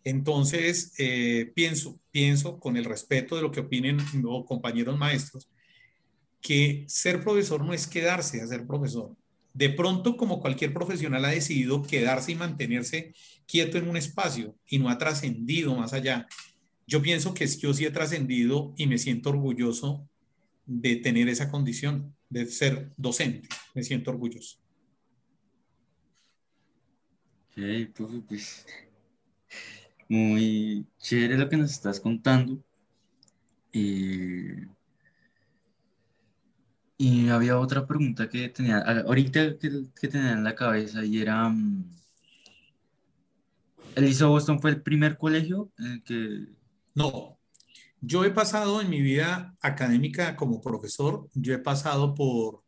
Entonces, 0.03 0.93
eh, 0.99 1.51
pienso, 1.55 1.99
pienso 2.11 2.59
con 2.59 2.77
el 2.77 2.85
respeto 2.85 3.35
de 3.35 3.41
lo 3.41 3.51
que 3.51 3.61
opinen 3.61 3.97
los 4.21 4.45
compañeros 4.45 4.97
maestros, 4.97 5.49
que 6.39 6.85
ser 6.87 7.23
profesor 7.23 7.65
no 7.65 7.73
es 7.73 7.87
quedarse 7.87 8.41
a 8.41 8.47
ser 8.47 8.65
profesor. 8.65 9.15
De 9.57 9.71
pronto, 9.71 10.17
como 10.17 10.39
cualquier 10.39 10.71
profesional 10.71 11.25
ha 11.25 11.29
decidido 11.29 11.81
quedarse 11.81 12.31
y 12.31 12.35
mantenerse 12.35 13.15
quieto 13.47 13.79
en 13.79 13.89
un 13.89 13.97
espacio 13.97 14.55
y 14.67 14.77
no 14.77 14.87
ha 14.87 14.99
trascendido 14.99 15.75
más 15.75 15.93
allá, 15.93 16.27
yo 16.85 17.01
pienso 17.01 17.33
que 17.33 17.47
yo 17.47 17.73
sí 17.73 17.83
he 17.83 17.89
trascendido 17.89 18.75
y 18.77 18.85
me 18.85 18.99
siento 18.99 19.31
orgulloso 19.31 20.07
de 20.67 20.97
tener 20.97 21.27
esa 21.27 21.49
condición, 21.49 22.15
de 22.29 22.45
ser 22.45 22.91
docente. 22.97 23.49
Me 23.73 23.81
siento 23.81 24.11
orgulloso. 24.11 24.59
pues 28.27 28.63
muy 30.07 30.85
chévere 30.99 31.35
lo 31.35 31.49
que 31.49 31.57
nos 31.57 31.71
estás 31.71 31.99
contando. 31.99 32.63
Y 36.97 37.29
había 37.29 37.59
otra 37.59 37.85
pregunta 37.85 38.27
que 38.27 38.49
tenía, 38.49 38.79
ahorita 38.79 39.57
que, 39.57 40.07
tenía 40.07 40.33
en 40.33 40.43
la 40.43 40.55
cabeza 40.55 41.05
y 41.05 41.21
era, 41.21 41.47
mm, 41.49 41.91
¿Elisa 43.95 44.25
Boston 44.25 44.59
fue 44.59 44.71
el 44.71 44.81
primer 44.81 45.17
colegio 45.17 45.71
en 45.77 46.01
que... 46.03 46.47
No, 46.95 47.37
yo 48.01 48.25
he 48.25 48.31
pasado 48.31 48.81
en 48.81 48.89
mi 48.89 49.01
vida 49.01 49.55
académica 49.61 50.35
como 50.35 50.61
profesor, 50.61 51.29
yo 51.33 51.53
he 51.53 51.59
pasado 51.59 52.15
por 52.15 52.63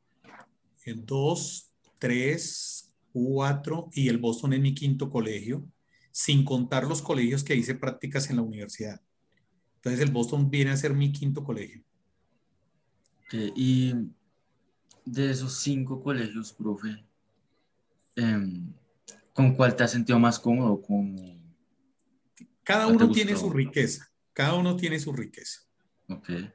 dos, 1.06 1.72
tres, 2.00 2.96
cuatro 3.12 3.90
y 3.94 4.10
el 4.10 4.18
Boston 4.18 4.54
es 4.54 4.60
mi 4.60 4.74
quinto 4.74 5.10
colegio, 5.10 5.68
sin 6.12 6.44
contar 6.44 6.86
los 6.86 7.02
colegios 7.02 7.44
que 7.44 7.56
hice 7.56 7.76
prácticas 7.76 8.30
en 8.30 8.38
la 8.38 8.42
universidad. 8.44 9.02
Entonces 9.76 10.02
el 10.02 10.12
Boston 10.12 10.50
viene 10.50 10.72
a 10.72 10.78
ser 10.78 10.94
mi 10.94 11.12
quinto 11.12 11.44
colegio. 11.44 11.84
y 13.32 13.94
de 15.06 15.32
esos 15.32 15.60
cinco 15.60 16.02
colegios, 16.02 16.54
profe, 16.54 17.04
em, 18.16 18.74
¿con 19.34 19.56
cuál 19.56 19.76
te 19.76 19.84
has 19.84 19.92
sentido 19.92 20.20
más 20.20 20.40
cómodo? 20.40 20.82
¿Con... 20.82 21.16
Cada 22.64 22.88
uno 22.88 23.10
tiene 23.12 23.36
su 23.36 23.50
riqueza, 23.50 24.10
cada 24.34 24.56
uno 24.56 24.76
tiene 24.76 25.00
su 25.00 25.12
riqueza. 25.14 25.62
Okay. 26.08 26.52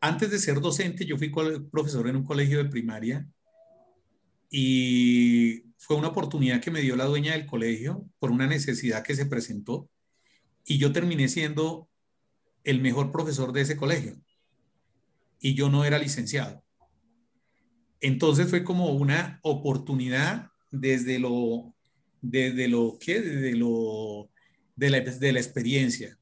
Antes 0.00 0.30
de 0.30 0.38
ser 0.38 0.60
docente, 0.60 1.06
yo 1.06 1.16
fui 1.16 1.32
profesor 1.70 2.08
en 2.08 2.16
un 2.16 2.24
colegio 2.24 2.58
de 2.58 2.68
primaria 2.68 3.26
y 4.50 5.64
fue 5.78 5.96
una 5.96 6.08
oportunidad 6.08 6.60
que 6.60 6.70
me 6.70 6.80
dio 6.80 6.96
la 6.96 7.04
dueña 7.04 7.32
del 7.32 7.46
colegio 7.46 8.08
por 8.18 8.30
una 8.30 8.46
necesidad 8.46 9.02
que 9.02 9.14
se 9.14 9.26
presentó 9.26 9.90
y 10.64 10.78
yo 10.78 10.92
terminé 10.92 11.28
siendo 11.28 11.88
el 12.64 12.80
mejor 12.80 13.12
profesor 13.12 13.52
de 13.52 13.62
ese 13.62 13.76
colegio 13.76 14.16
y 15.40 15.54
yo 15.54 15.68
no 15.68 15.84
era 15.84 15.98
licenciado. 15.98 16.63
Entonces 18.04 18.50
fue 18.50 18.64
como 18.64 18.92
una 18.92 19.40
oportunidad 19.42 20.50
desde 20.70 21.18
lo, 21.18 21.74
desde 22.20 22.68
lo 22.68 22.98
que, 23.00 23.18
desde 23.18 23.56
lo, 23.56 24.28
de 24.76 24.90
la, 24.90 25.00
de 25.00 25.32
la 25.32 25.40
experiencia. 25.40 26.18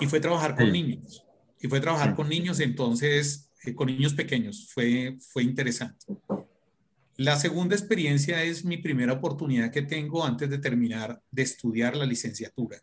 Y 0.00 0.06
fue 0.06 0.20
trabajar 0.20 0.56
con 0.56 0.72
niños. 0.72 1.22
Y 1.60 1.68
fue 1.68 1.80
trabajar 1.80 2.14
con 2.14 2.30
niños, 2.30 2.60
entonces, 2.60 3.50
eh, 3.62 3.74
con 3.74 3.88
niños 3.88 4.14
pequeños. 4.14 4.70
Fue, 4.72 5.18
fue 5.20 5.42
interesante. 5.42 6.06
La 7.18 7.36
segunda 7.36 7.76
experiencia 7.76 8.42
es 8.42 8.64
mi 8.64 8.78
primera 8.78 9.12
oportunidad 9.12 9.70
que 9.70 9.82
tengo 9.82 10.24
antes 10.24 10.48
de 10.48 10.60
terminar 10.60 11.20
de 11.30 11.42
estudiar 11.42 11.94
la 11.94 12.06
licenciatura. 12.06 12.80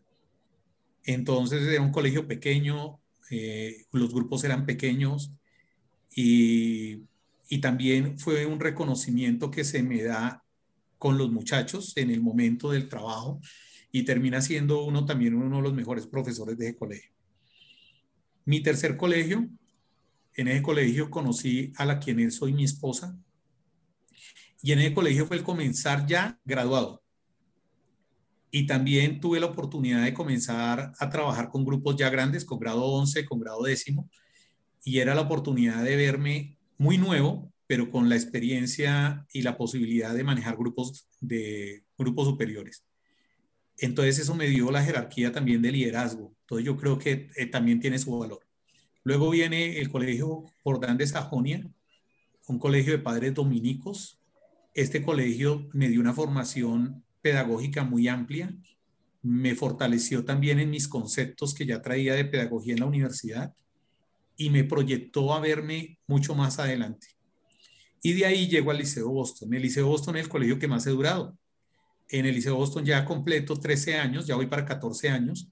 Entonces 1.04 1.64
era 1.64 1.82
un 1.82 1.92
colegio 1.92 2.28
pequeño, 2.28 3.00
eh, 3.32 3.86
los 3.92 4.14
grupos 4.14 4.44
eran 4.44 4.68
pequeños 4.68 5.32
y, 6.16 7.10
y 7.50 7.60
también 7.60 8.18
fue 8.20 8.46
un 8.46 8.60
reconocimiento 8.60 9.50
que 9.50 9.64
se 9.64 9.82
me 9.82 10.04
da 10.04 10.44
con 11.00 11.18
los 11.18 11.32
muchachos 11.32 11.94
en 11.98 12.12
el 12.12 12.22
momento 12.22 12.70
del 12.70 12.88
trabajo 12.88 13.42
y 13.92 14.04
termina 14.04 14.40
siendo 14.40 14.86
uno 14.86 15.06
también 15.06 15.34
uno 15.34 15.58
de 15.58 15.64
los 15.64 15.74
mejores 15.74 16.06
profesores 16.06 16.58
de 16.58 16.70
ese 16.70 16.78
colegio. 16.78 17.12
Mi 18.46 18.62
tercer 18.62 18.98
colegio, 18.98 19.50
en 20.36 20.48
ese 20.48 20.62
colegio 20.62 21.10
conocí 21.10 21.74
a 21.78 21.86
la 21.86 22.00
quien 22.00 22.32
soy 22.32 22.54
mi 22.54 22.66
esposa 22.66 23.18
y 24.62 24.72
en 24.72 24.80
ese 24.80 24.94
colegio 24.94 25.26
fue 25.26 25.38
el 25.38 25.44
comenzar 25.44 26.06
ya 26.06 26.40
graduado. 26.46 27.02
Y 28.52 28.68
también 28.68 29.20
tuve 29.20 29.40
la 29.40 29.48
oportunidad 29.48 30.04
de 30.04 30.14
comenzar 30.14 30.92
a 31.00 31.10
trabajar 31.10 31.50
con 31.50 31.66
grupos 31.66 31.96
ya 31.96 32.10
grandes, 32.10 32.46
con 32.46 32.60
grado 32.60 32.84
11, 32.84 33.26
con 33.26 33.40
grado 33.40 33.64
décimo, 33.64 34.10
y 34.84 35.00
era 35.00 35.16
la 35.16 35.22
oportunidad 35.22 35.84
de 35.84 35.96
verme 35.96 36.59
muy 36.80 36.98
nuevo, 36.98 37.54
pero 37.68 37.92
con 37.92 38.10
la 38.10 38.16
experiencia 38.16 39.28
y 39.32 39.44
la 39.44 39.58
posibilidad 39.58 40.16
de 40.16 40.24
manejar 40.24 40.58
grupos 40.58 41.08
de 41.20 41.84
grupos 41.98 42.28
superiores. 42.28 42.84
Entonces 43.78 44.18
eso 44.18 44.34
me 44.34 44.48
dio 44.48 44.72
la 44.72 44.84
jerarquía 44.84 45.32
también 45.32 45.62
de 45.62 45.72
liderazgo. 45.72 46.34
Entonces 46.42 46.66
yo 46.66 46.78
creo 46.78 46.98
que 46.98 47.30
eh, 47.36 47.46
también 47.46 47.80
tiene 47.80 48.00
su 48.00 48.18
valor. 48.18 48.40
Luego 49.04 49.30
viene 49.30 49.80
el 49.80 49.90
Colegio 49.90 50.46
Jordán 50.64 50.98
de 50.98 51.06
Sajonia, 51.06 51.70
un 52.48 52.60
colegio 52.60 52.94
de 52.94 53.00
padres 53.00 53.34
dominicos. 53.34 54.20
Este 54.74 55.04
colegio 55.04 55.68
me 55.74 55.90
dio 55.90 56.00
una 56.00 56.14
formación 56.14 57.04
pedagógica 57.22 57.84
muy 57.84 58.08
amplia, 58.08 58.54
me 59.22 59.54
fortaleció 59.54 60.24
también 60.24 60.60
en 60.60 60.70
mis 60.70 60.88
conceptos 60.88 61.54
que 61.54 61.66
ya 61.66 61.82
traía 61.82 62.14
de 62.16 62.26
pedagogía 62.26 62.74
en 62.74 62.80
la 62.80 62.86
universidad 62.86 63.54
y 64.40 64.50
me 64.50 64.64
proyectó 64.64 65.36
a 65.36 65.40
verme 65.40 66.00
mucho 66.08 66.34
más 66.34 66.58
adelante. 66.58 67.08
Y 68.02 68.14
de 68.14 68.26
ahí 68.26 68.48
llego 68.48 68.72
al 68.72 68.80
Liceo 68.80 69.10
Boston. 69.10 69.54
El 69.54 69.62
Liceo 69.62 69.86
Boston 69.86 70.16
es 70.16 70.24
el 70.24 70.30
colegio 70.30 70.58
que 70.58 70.68
más 70.68 70.88
he 70.88 70.90
durado 70.90 71.38
en 72.10 72.26
el 72.26 72.36
Liceo 72.36 72.56
Boston 72.56 72.84
ya 72.84 73.06
completo 73.06 73.56
13 73.56 73.96
años, 73.96 74.26
ya 74.26 74.36
voy 74.36 74.48
para 74.48 74.66
14 74.66 75.10
años, 75.10 75.50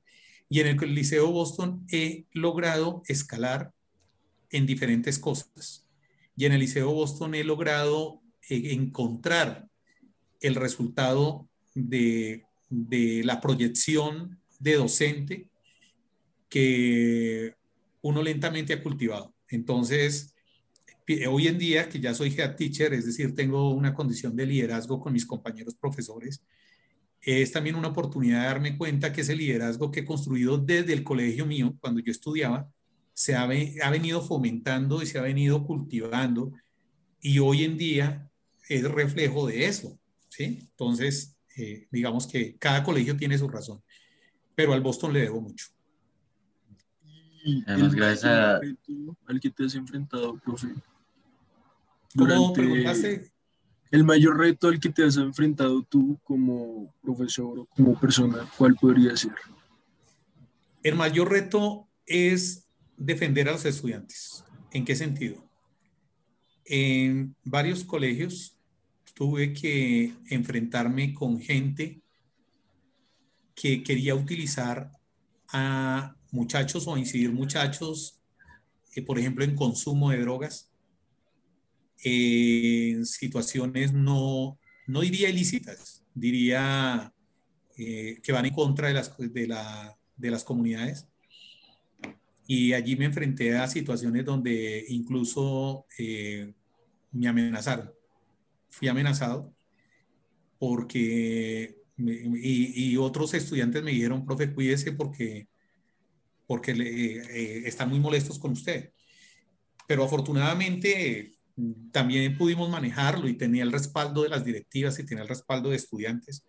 y 0.50 0.60
en 0.60 0.68
el 0.68 0.96
Liceo 0.96 1.32
Boston 1.32 1.86
he 1.92 2.26
logrado 2.32 3.04
escalar 3.08 3.72
en 4.50 4.66
diferentes 4.66 5.20
cosas. 5.20 5.86
Y 6.36 6.46
en 6.46 6.54
el 6.54 6.62
Liceo 6.62 6.92
Boston 6.92 7.36
he 7.36 7.44
logrado 7.44 8.22
eh, 8.50 8.74
encontrar 8.74 9.68
el 10.42 10.56
resultado 10.56 11.48
de, 11.76 12.46
de 12.70 13.24
la 13.24 13.40
proyección 13.40 14.40
de 14.60 14.76
docente 14.76 15.50
que 16.50 17.56
uno 18.08 18.24
lentamente 18.24 18.74
ha 18.74 18.82
cultivado. 18.82 19.34
Entonces, 19.50 20.34
hoy 21.30 21.48
en 21.48 21.58
día 21.58 21.90
que 21.90 22.00
ya 22.00 22.14
soy 22.14 22.34
head 22.38 22.56
teacher, 22.56 22.94
es 22.94 23.06
decir, 23.06 23.34
tengo 23.36 23.72
una 23.72 23.94
condición 23.94 24.36
de 24.36 24.46
liderazgo 24.46 25.00
con 25.00 25.14
mis 25.14 25.26
compañeros 25.26 25.76
profesores, 25.76 26.42
es 27.22 27.52
también 27.52 27.76
una 27.76 27.90
oportunidad 27.90 28.42
de 28.42 28.48
darme 28.48 28.78
cuenta 28.78 29.12
que 29.12 29.22
ese 29.22 29.36
liderazgo 29.36 29.92
que 29.92 30.02
he 30.02 30.06
construido 30.06 30.58
desde 30.58 30.94
el 30.94 31.04
colegio 31.04 31.46
mío, 31.46 31.76
cuando 31.82 32.00
yo 32.00 32.12
estudiaba, 32.12 32.70
se 33.14 33.36
ha, 33.36 33.44
ha 33.44 33.90
venido 33.90 34.22
fomentando 34.22 35.02
y 35.02 35.06
se 35.06 35.18
ha 35.18 35.24
venido 35.24 35.66
cultivando 35.66 36.54
y 37.20 37.40
hoy 37.40 37.64
en 37.64 37.78
día 37.78 38.30
es 38.70 38.84
reflejo 38.84 39.48
de 39.48 39.66
eso, 39.66 40.00
¿sí? 40.30 40.60
Entonces, 40.62 41.36
eh, 41.58 41.88
digamos 41.92 42.28
que 42.28 42.58
cada 42.58 42.84
colegio 42.84 43.18
tiene 43.18 43.38
su 43.38 43.48
razón, 43.48 43.82
pero 44.56 44.74
al 44.74 44.82
Boston 44.82 45.14
le 45.14 45.22
debo 45.22 45.42
mucho. 45.42 45.77
Además, 47.66 47.94
gracias 47.94 48.26
a... 48.26 48.60
al 49.28 49.40
que 49.40 49.50
te 49.50 49.66
has 49.66 49.76
enfrentado, 49.76 50.38
profe, 50.38 50.74
durante 52.14 53.24
el 53.92 54.04
mayor 54.04 54.38
reto 54.38 54.68
al 54.68 54.80
que 54.80 54.90
te 54.90 55.04
has 55.04 55.18
enfrentado 55.18 55.84
tú 55.84 56.20
como 56.24 56.94
profesor 57.02 57.60
o 57.60 57.66
como 57.68 57.98
persona, 58.00 58.50
¿cuál 58.58 58.76
podría 58.76 59.16
ser? 59.16 59.36
El 60.84 60.96
mayor 60.96 61.32
reto 61.32 61.88
es 62.06 62.68
defender 62.98 63.48
a 63.48 63.54
los 63.54 63.66
estudiantes. 63.66 64.44
¿En 64.72 64.84
qué 64.84 64.96
sentido? 64.96 65.48
En 66.66 67.36
varios 67.44 67.86
colegios 67.86 68.58
tuve 69.14 69.54
que 69.54 70.14
enfrentarme 70.30 71.14
con 71.14 71.40
gente 71.40 72.02
que 73.56 73.84
quería 73.84 74.16
utilizar 74.16 74.92
a 75.48 76.17
muchachos 76.32 76.88
o 76.88 76.98
incidir 76.98 77.32
muchachos, 77.32 78.20
eh, 78.96 79.02
por 79.02 79.20
ejemplo, 79.20 79.44
en 79.44 79.56
consumo 79.56 80.12
de 80.12 80.22
drogas, 80.22 80.72
en 82.04 83.06
situaciones 83.06 83.94
no, 83.94 84.60
no 84.88 85.02
diría 85.02 85.30
ilícitas, 85.30 86.04
diría 86.14 87.14
eh, 87.78 88.20
que 88.24 88.32
van 88.32 88.46
en 88.46 88.54
contra 88.54 88.88
de 88.88 88.94
las, 88.96 89.16
de, 89.18 89.48
la, 89.48 89.98
de 90.16 90.32
las 90.32 90.44
comunidades. 90.44 91.08
Y 92.48 92.74
allí 92.74 92.96
me 92.96 93.06
enfrenté 93.06 93.56
a 93.56 93.68
situaciones 93.68 94.24
donde 94.24 94.86
incluso 94.88 95.86
eh, 95.98 96.54
me 97.12 97.28
amenazaron. 97.28 97.92
Fui 98.70 98.88
amenazado 98.88 99.54
porque, 100.58 101.78
y, 101.98 102.92
y, 102.92 102.98
otros 102.98 103.34
estudiantes 103.34 103.84
me 103.84 103.92
dijeron, 103.92 104.26
profe, 104.26 104.54
cuídese 104.54 104.92
porque, 104.92 105.48
porque 106.48 106.74
le, 106.74 107.18
eh, 107.18 107.68
están 107.68 107.90
muy 107.90 108.00
molestos 108.00 108.40
con 108.40 108.54
usted. 108.54 108.92
Pero 109.88 110.04
afortunadamente 110.04 111.34
también 111.92 112.38
pudimos 112.38 112.70
manejarlo 112.70 113.28
y 113.28 113.34
tenía 113.34 113.64
el 113.64 113.72
respaldo 113.72 114.24
de 114.24 114.30
las 114.30 114.46
directivas 114.46 114.98
y 115.00 115.06
tenía 115.06 115.24
el 115.24 115.30
respaldo 115.30 115.70
de 115.70 115.76
estudiantes 115.76 116.46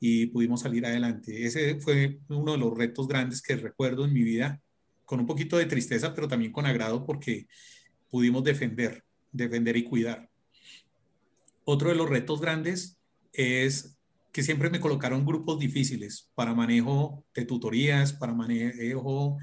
y 0.00 0.26
pudimos 0.26 0.62
salir 0.62 0.86
adelante. 0.86 1.44
Ese 1.46 1.80
fue 1.80 2.20
uno 2.28 2.52
de 2.52 2.58
los 2.58 2.76
retos 2.76 3.08
grandes 3.08 3.42
que 3.42 3.56
recuerdo 3.56 4.04
en 4.04 4.12
mi 4.12 4.22
vida, 4.22 4.60
con 5.04 5.20
un 5.20 5.26
poquito 5.26 5.56
de 5.56 5.66
tristeza, 5.66 6.14
pero 6.14 6.28
también 6.28 6.52
con 6.52 6.66
agrado 6.66 7.04
porque 7.04 7.46
pudimos 8.08 8.44
defender, 8.44 9.04
defender 9.32 9.76
y 9.76 9.84
cuidar. 9.84 10.30
Otro 11.64 11.90
de 11.90 11.96
los 11.96 12.08
retos 12.08 12.40
grandes 12.40 12.98
es 13.32 13.97
que 14.38 14.44
siempre 14.44 14.70
me 14.70 14.78
colocaron 14.78 15.26
grupos 15.26 15.58
difíciles 15.58 16.30
para 16.36 16.54
manejo 16.54 17.24
de 17.34 17.44
tutorías, 17.44 18.12
para 18.12 18.32
manejo 18.32 19.36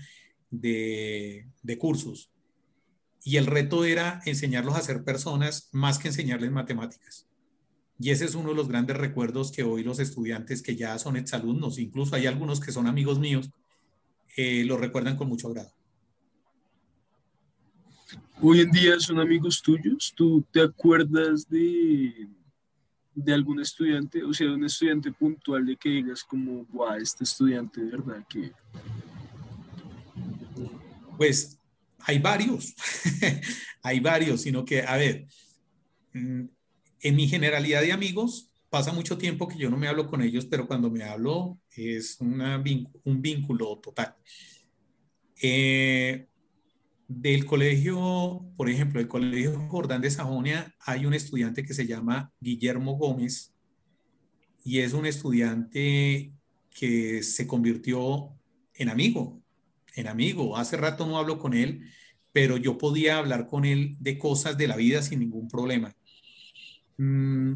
de, 0.49 1.49
de 1.61 1.77
cursos 1.77 2.31
y 3.25 3.35
el 3.35 3.45
reto 3.45 3.83
era 3.83 4.21
enseñarlos 4.25 4.75
a 4.75 4.81
ser 4.81 5.03
personas 5.03 5.67
más 5.73 5.99
que 5.99 6.07
enseñarles 6.07 6.49
matemáticas. 6.49 7.27
Y 7.99 8.11
ese 8.11 8.23
es 8.23 8.35
uno 8.35 8.51
de 8.51 8.55
los 8.55 8.69
grandes 8.69 8.95
recuerdos 8.95 9.51
que 9.51 9.63
hoy 9.63 9.83
los 9.83 9.99
estudiantes 9.99 10.61
que 10.61 10.77
ya 10.77 10.97
son 10.97 11.17
exalumnos, 11.17 11.77
incluso 11.77 12.15
hay 12.15 12.27
algunos 12.27 12.61
que 12.61 12.71
son 12.71 12.87
amigos 12.87 13.19
míos, 13.19 13.49
eh, 14.37 14.63
lo 14.63 14.77
recuerdan 14.77 15.17
con 15.17 15.27
mucho 15.27 15.49
agrado. 15.49 15.73
Hoy 18.41 18.61
en 18.61 18.71
día 18.71 18.97
son 18.99 19.19
amigos 19.19 19.61
tuyos. 19.61 20.13
¿Tú 20.15 20.45
te 20.53 20.61
acuerdas 20.61 21.49
de, 21.49 22.29
de 23.15 23.33
algún 23.33 23.61
estudiante, 23.61 24.23
o 24.23 24.33
sea, 24.33 24.47
de 24.47 24.53
un 24.53 24.65
estudiante 24.65 25.11
puntual 25.11 25.65
de 25.65 25.77
que 25.77 25.89
digas 25.89 26.23
como, 26.23 26.65
guau, 26.65 26.97
este 26.97 27.23
estudiante 27.23 27.81
verdad 27.81 28.25
que... 28.29 28.51
Pues 31.17 31.57
hay 31.99 32.19
varios, 32.19 32.75
hay 33.81 33.99
varios, 34.01 34.41
sino 34.41 34.65
que, 34.65 34.81
a 34.83 34.97
ver, 34.97 35.25
mm, 36.13 36.43
en 36.99 37.15
mi 37.15 37.27
generalidad 37.27 37.81
de 37.81 37.93
amigos, 37.93 38.49
pasa 38.69 38.91
mucho 38.91 39.17
tiempo 39.17 39.47
que 39.47 39.57
yo 39.57 39.69
no 39.69 39.77
me 39.77 39.87
hablo 39.87 40.07
con 40.07 40.21
ellos, 40.21 40.45
pero 40.45 40.67
cuando 40.67 40.91
me 40.91 41.03
hablo 41.03 41.57
es 41.75 42.17
una, 42.19 42.61
un 43.03 43.21
vínculo 43.21 43.77
total. 43.77 44.15
Eh, 45.41 46.27
del 47.07 47.45
colegio, 47.45 48.45
por 48.57 48.69
ejemplo, 48.69 48.99
del 48.99 49.07
colegio 49.07 49.67
Jordán 49.69 50.01
de 50.01 50.11
Sajonia, 50.11 50.73
hay 50.79 51.05
un 51.05 51.13
estudiante 51.13 51.63
que 51.63 51.73
se 51.73 51.85
llama 51.87 52.31
Guillermo 52.39 52.97
Gómez 52.97 53.53
y 54.63 54.79
es 54.79 54.93
un 54.93 55.05
estudiante 55.05 56.33
que 56.69 57.23
se 57.23 57.47
convirtió 57.47 58.31
en 58.73 58.89
amigo 58.89 59.41
en 59.95 60.07
amigo. 60.07 60.57
Hace 60.57 60.77
rato 60.77 61.05
no 61.05 61.17
hablo 61.17 61.39
con 61.39 61.53
él, 61.53 61.89
pero 62.31 62.57
yo 62.57 62.77
podía 62.77 63.17
hablar 63.17 63.47
con 63.47 63.65
él 63.65 63.95
de 63.99 64.17
cosas 64.17 64.57
de 64.57 64.67
la 64.67 64.75
vida 64.75 65.01
sin 65.01 65.19
ningún 65.19 65.47
problema. 65.47 65.95
Mm, 66.97 67.53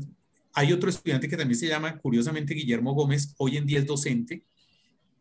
hay 0.54 0.74
otro 0.74 0.90
estudiante 0.90 1.30
que 1.30 1.38
también 1.38 1.60
se 1.60 1.68
llama, 1.68 1.98
curiosamente, 1.98 2.54
Guillermo 2.54 2.94
Gómez, 2.94 3.36
hoy 3.38 3.58
en 3.58 3.66
día 3.66 3.80
es 3.80 3.86
docente. 3.86 4.44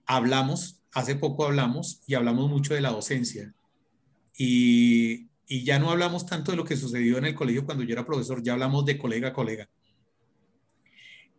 Hablamos, 0.06 0.80
hace 0.92 1.16
poco 1.16 1.44
hablamos 1.44 2.00
y 2.06 2.14
hablamos 2.14 2.48
mucho 2.48 2.74
de 2.74 2.80
la 2.80 2.90
docencia. 2.90 3.52
Y, 4.36 5.28
y 5.46 5.64
ya 5.64 5.78
no 5.78 5.90
hablamos 5.90 6.26
tanto 6.26 6.50
de 6.52 6.56
lo 6.56 6.64
que 6.64 6.76
sucedió 6.76 7.18
en 7.18 7.24
el 7.24 7.34
colegio 7.34 7.64
cuando 7.64 7.84
yo 7.84 7.92
era 7.92 8.04
profesor, 8.04 8.42
ya 8.42 8.52
hablamos 8.52 8.84
de 8.84 8.98
colega 8.98 9.28
a 9.28 9.32
colega. 9.32 9.68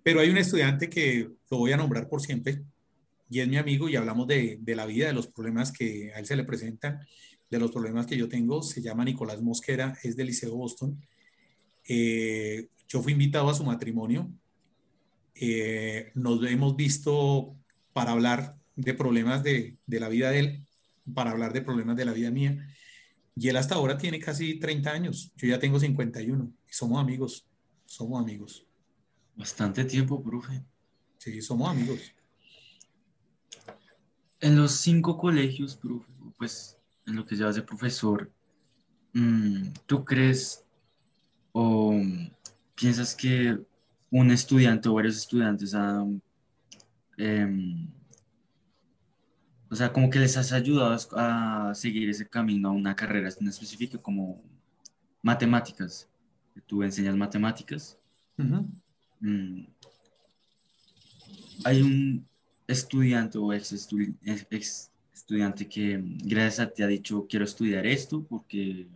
Pero 0.04 0.21
hay 0.21 0.30
un 0.30 0.38
estudiante 0.38 0.89
que 0.89 1.30
lo 1.49 1.58
voy 1.58 1.71
a 1.71 1.78
nombrar 1.78 2.10
por 2.10 2.21
siempre, 2.21 2.63
y 3.30 3.41
es 3.41 3.47
mi 3.47 3.58
amigo 3.58 3.88
y 3.88 3.95
hablamos 3.95 4.28
de, 4.28 4.58
de, 4.60 4.75
la 4.75 4.86
vida, 4.86 5.08
de 5.08 5.13
los 5.13 5.28
problemas 5.28 5.71
que 5.71 6.12
a 6.13 6.19
él 6.19 6.25
se 6.25 6.36
le 6.36 6.43
presentan, 6.43 6.99
de 7.49 7.60
los 7.60 7.71
problemas 7.71 8.08
que 8.08 8.17
yo 8.17 8.28
tengo. 8.28 8.63
Se 8.63 8.82
llama 8.82 9.06
Nicolás 9.06 9.41
Mosquera, 9.41 9.97
es 10.04 10.15
del 10.15 10.28
Liceo 10.28 10.56
Boston. 10.56 10.99
Eh, 11.88 12.69
yo 12.88 13.02
fui 13.02 13.13
invitado 13.13 13.49
a 13.49 13.54
su 13.54 13.63
matrimonio. 13.63 14.32
Eh, 15.36 16.12
nos 16.15 16.43
hemos 16.49 16.75
visto 16.75 17.56
para 17.93 18.12
hablar 18.12 18.56
de 18.75 18.93
problemas 18.93 19.43
de, 19.43 19.78
de, 19.86 19.99
la 19.99 20.10
vida 20.10 20.32
de 20.32 20.39
él, 20.39 20.67
para 21.13 21.32
hablar 21.32 21.54
de 21.54 21.62
problemas 21.62 21.95
de 21.95 22.06
la 22.06 22.13
vida 22.13 22.32
mía. 22.32 22.67
Y 23.39 23.47
él 23.47 23.56
hasta 23.56 23.75
ahora 23.75 23.97
tiene 23.97 24.19
casi 24.19 24.60
30 24.60 24.91
años. 24.91 25.32
Yo 25.38 25.47
ya 25.47 25.58
tengo 25.58 25.80
51 25.80 26.52
y 26.69 26.73
somos 26.73 26.99
amigos. 26.99 27.47
Somos 27.86 28.21
amigos. 28.21 28.65
Bastante 29.34 29.86
tiempo, 29.86 30.21
profe. 30.21 30.62
Sí, 31.19 31.41
somos 31.41 31.69
amigos. 31.69 32.13
En 34.41 34.58
los 34.58 34.73
cinco 34.73 35.17
colegios, 35.17 35.78
profe, 35.78 36.12
pues 36.38 36.78
en 37.06 37.15
lo 37.15 37.25
que 37.25 37.38
llevas 37.38 37.56
de 37.56 37.62
profesor, 37.62 38.30
mm, 39.13 39.69
¿tú 39.86 40.04
crees 40.04 40.65
o 41.54 41.95
piensas 42.75 43.15
que 43.15 43.58
un 44.12 44.32
estudiante 44.32 44.89
o 44.89 44.95
varios 44.95 45.15
estudiantes 45.15 45.73
han, 45.73 46.21
em, 47.17 47.88
o 49.69 49.75
sea, 49.75 49.93
como 49.93 50.10
que 50.10 50.19
les 50.19 50.36
has 50.38 50.51
ayudado 50.51 50.97
a 51.15 51.73
seguir 51.75 52.10
ese 52.10 52.27
camino 52.27 52.69
a 52.69 52.71
una 52.71 52.95
carrera 52.95 53.29
en 53.39 53.47
específica 53.47 53.97
como 53.97 54.41
matemáticas? 55.21 56.10
Tú 56.65 56.84
enseñas 56.84 57.15
matemáticas. 57.15 57.97
Mm. 58.38 59.65
Hay 61.65 61.82
un 61.82 62.27
estudiante 62.67 63.38
o 63.38 63.53
ex, 63.53 64.91
estudiante 65.13 65.67
que 65.67 66.01
gracias 66.23 66.60
a 66.60 66.71
ti 66.71 66.84
ha 66.84 66.88
dicho 66.88 67.25
quiero 67.29 67.45
estudiar 67.45 67.86
esto 67.86 68.23
porque 68.23 68.88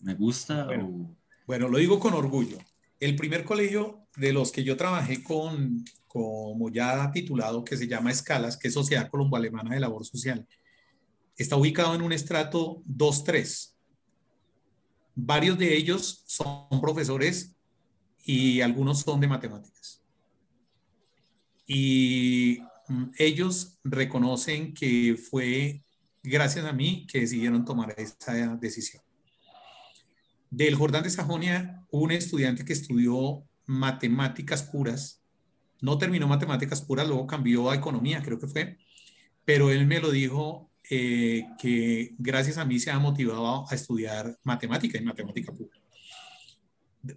me 0.00 0.14
gusta? 0.14 0.66
Bueno, 0.66 1.16
bueno, 1.46 1.68
lo 1.68 1.78
digo 1.78 1.98
con 1.98 2.14
orgullo. 2.14 2.58
El 3.00 3.16
primer 3.16 3.44
colegio 3.44 4.06
de 4.16 4.32
los 4.32 4.52
que 4.52 4.64
yo 4.64 4.76
trabajé 4.76 5.22
con, 5.22 5.84
como 6.16 6.70
ya 6.70 7.10
titulado, 7.10 7.64
que 7.64 7.76
se 7.76 7.86
llama 7.86 8.10
Escalas, 8.10 8.56
que 8.56 8.68
es 8.68 8.74
Sociedad 8.74 9.10
Colombo-Alemana 9.10 9.74
de 9.74 9.80
Labor 9.80 10.04
Social, 10.04 10.46
está 11.36 11.56
ubicado 11.56 11.94
en 11.94 12.02
un 12.02 12.12
estrato 12.12 12.82
2-3. 12.86 13.74
Varios 15.14 15.58
de 15.58 15.76
ellos 15.76 16.22
son 16.26 16.80
profesores 16.80 17.56
y 18.24 18.60
algunos 18.60 19.00
son 19.00 19.20
de 19.20 19.28
matemáticas. 19.28 20.02
Y 21.66 22.60
Mm, 22.88 23.06
ellos 23.18 23.78
reconocen 23.82 24.72
que 24.72 25.16
fue 25.16 25.82
gracias 26.22 26.64
a 26.64 26.72
mí 26.72 27.06
que 27.10 27.20
decidieron 27.20 27.64
tomar 27.64 27.94
esta 27.96 28.56
decisión. 28.56 29.02
Del 30.50 30.76
Jordán 30.76 31.02
de 31.02 31.10
Sajonia, 31.10 31.84
un 31.90 32.12
estudiante 32.12 32.64
que 32.64 32.72
estudió 32.72 33.44
matemáticas 33.66 34.62
puras, 34.62 35.22
no 35.80 35.98
terminó 35.98 36.28
matemáticas 36.28 36.82
puras, 36.82 37.06
luego 37.06 37.26
cambió 37.26 37.70
a 37.70 37.74
economía, 37.74 38.22
creo 38.22 38.38
que 38.38 38.46
fue, 38.46 38.78
pero 39.44 39.70
él 39.70 39.86
me 39.86 40.00
lo 40.00 40.10
dijo 40.10 40.70
eh, 40.90 41.46
que 41.58 42.14
gracias 42.18 42.58
a 42.58 42.64
mí 42.64 42.78
se 42.78 42.90
ha 42.90 42.98
motivado 42.98 43.64
a 43.68 43.74
estudiar 43.74 44.38
matemática 44.44 44.98
y 44.98 45.04
matemática 45.04 45.52
pura. 45.52 45.76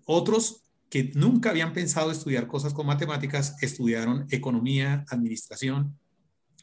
Otros 0.06 0.64
que 0.90 1.12
nunca 1.14 1.52
habían 1.52 1.74
pensado 1.74 2.12
estudiar 2.12 2.48
cosas 2.48 2.74
con 2.74 2.88
matemáticas, 2.88 3.62
estudiaron 3.62 4.26
economía, 4.32 5.06
administración 5.10 5.98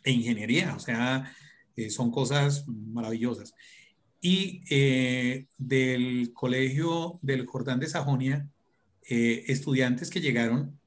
e 0.02 0.10
ingeniería. 0.10 0.74
O 0.74 0.80
sea, 0.80 1.32
eh, 1.76 1.90
son 1.90 2.10
cosas 2.10 2.66
maravillosas. 2.66 3.54
Y 4.20 4.62
eh, 4.68 5.46
del 5.58 6.32
colegio 6.32 7.20
del 7.22 7.46
Jordán 7.46 7.78
de 7.78 7.88
Sajonia, 7.88 8.48
estudiantes 9.08 10.10
que 10.10 10.20
llegaron 10.20 10.80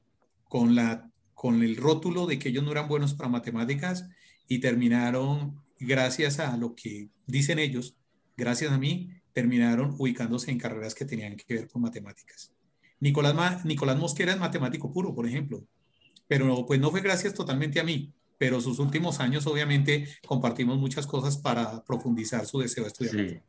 con, 0.49 0.75
la, 0.75 1.09
con 1.33 1.63
el 1.63 1.77
rótulo 1.77 2.25
de 2.25 2.37
que 2.37 2.49
ellos 2.49 2.65
no 2.65 2.71
eran 2.71 2.89
buenos 2.89 3.13
para 3.13 3.29
matemáticas 3.29 4.09
y 4.49 4.59
terminaron, 4.59 5.61
gracias 5.79 6.39
a 6.39 6.57
lo 6.57 6.75
que 6.75 7.07
dicen 7.25 7.59
ellos, 7.59 7.95
gracias 8.35 8.73
a 8.73 8.77
mí, 8.77 9.11
terminaron 9.31 9.95
ubicándose 9.97 10.51
en 10.51 10.57
carreras 10.57 10.95
que 10.95 11.05
tenían 11.05 11.37
que 11.37 11.53
ver 11.53 11.69
con 11.69 11.81
matemáticas. 11.81 12.51
Nicolás, 12.99 13.63
Nicolás 13.63 13.97
Mosquera 13.97 14.33
es 14.33 14.39
matemático 14.39 14.91
puro, 14.91 15.15
por 15.15 15.25
ejemplo, 15.25 15.63
pero 16.27 16.65
pues 16.65 16.79
no 16.79 16.91
fue 16.91 17.01
gracias 17.01 17.33
totalmente 17.33 17.79
a 17.79 17.83
mí, 17.83 18.11
pero 18.37 18.59
sus 18.59 18.79
últimos 18.79 19.19
años 19.19 19.47
obviamente 19.47 20.07
compartimos 20.27 20.77
muchas 20.77 21.07
cosas 21.07 21.37
para 21.37 21.83
profundizar 21.85 22.45
su 22.45 22.59
deseo 22.59 22.83
de 22.83 22.89
estudiar. 22.89 23.43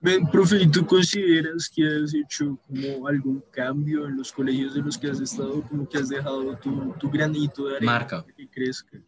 Ven, 0.00 0.26
profe, 0.26 0.62
¿y 0.62 0.68
tú 0.68 0.86
consideras 0.86 1.70
que 1.74 1.82
has 1.84 2.14
hecho 2.14 2.58
como 2.66 3.08
algún 3.08 3.42
cambio 3.50 4.06
en 4.06 4.16
los 4.16 4.30
colegios 4.30 4.74
de 4.74 4.82
los 4.82 4.98
que 4.98 5.08
has 5.10 5.20
estado, 5.20 5.62
como 5.62 5.88
que 5.88 5.98
has 5.98 6.08
dejado 6.08 6.56
tu, 6.58 6.92
tu 7.00 7.10
granito 7.10 7.66
de 7.66 7.76
arena 7.76 7.92
Marca. 7.92 8.24
que 8.36 8.48
crezca? 8.48 9.00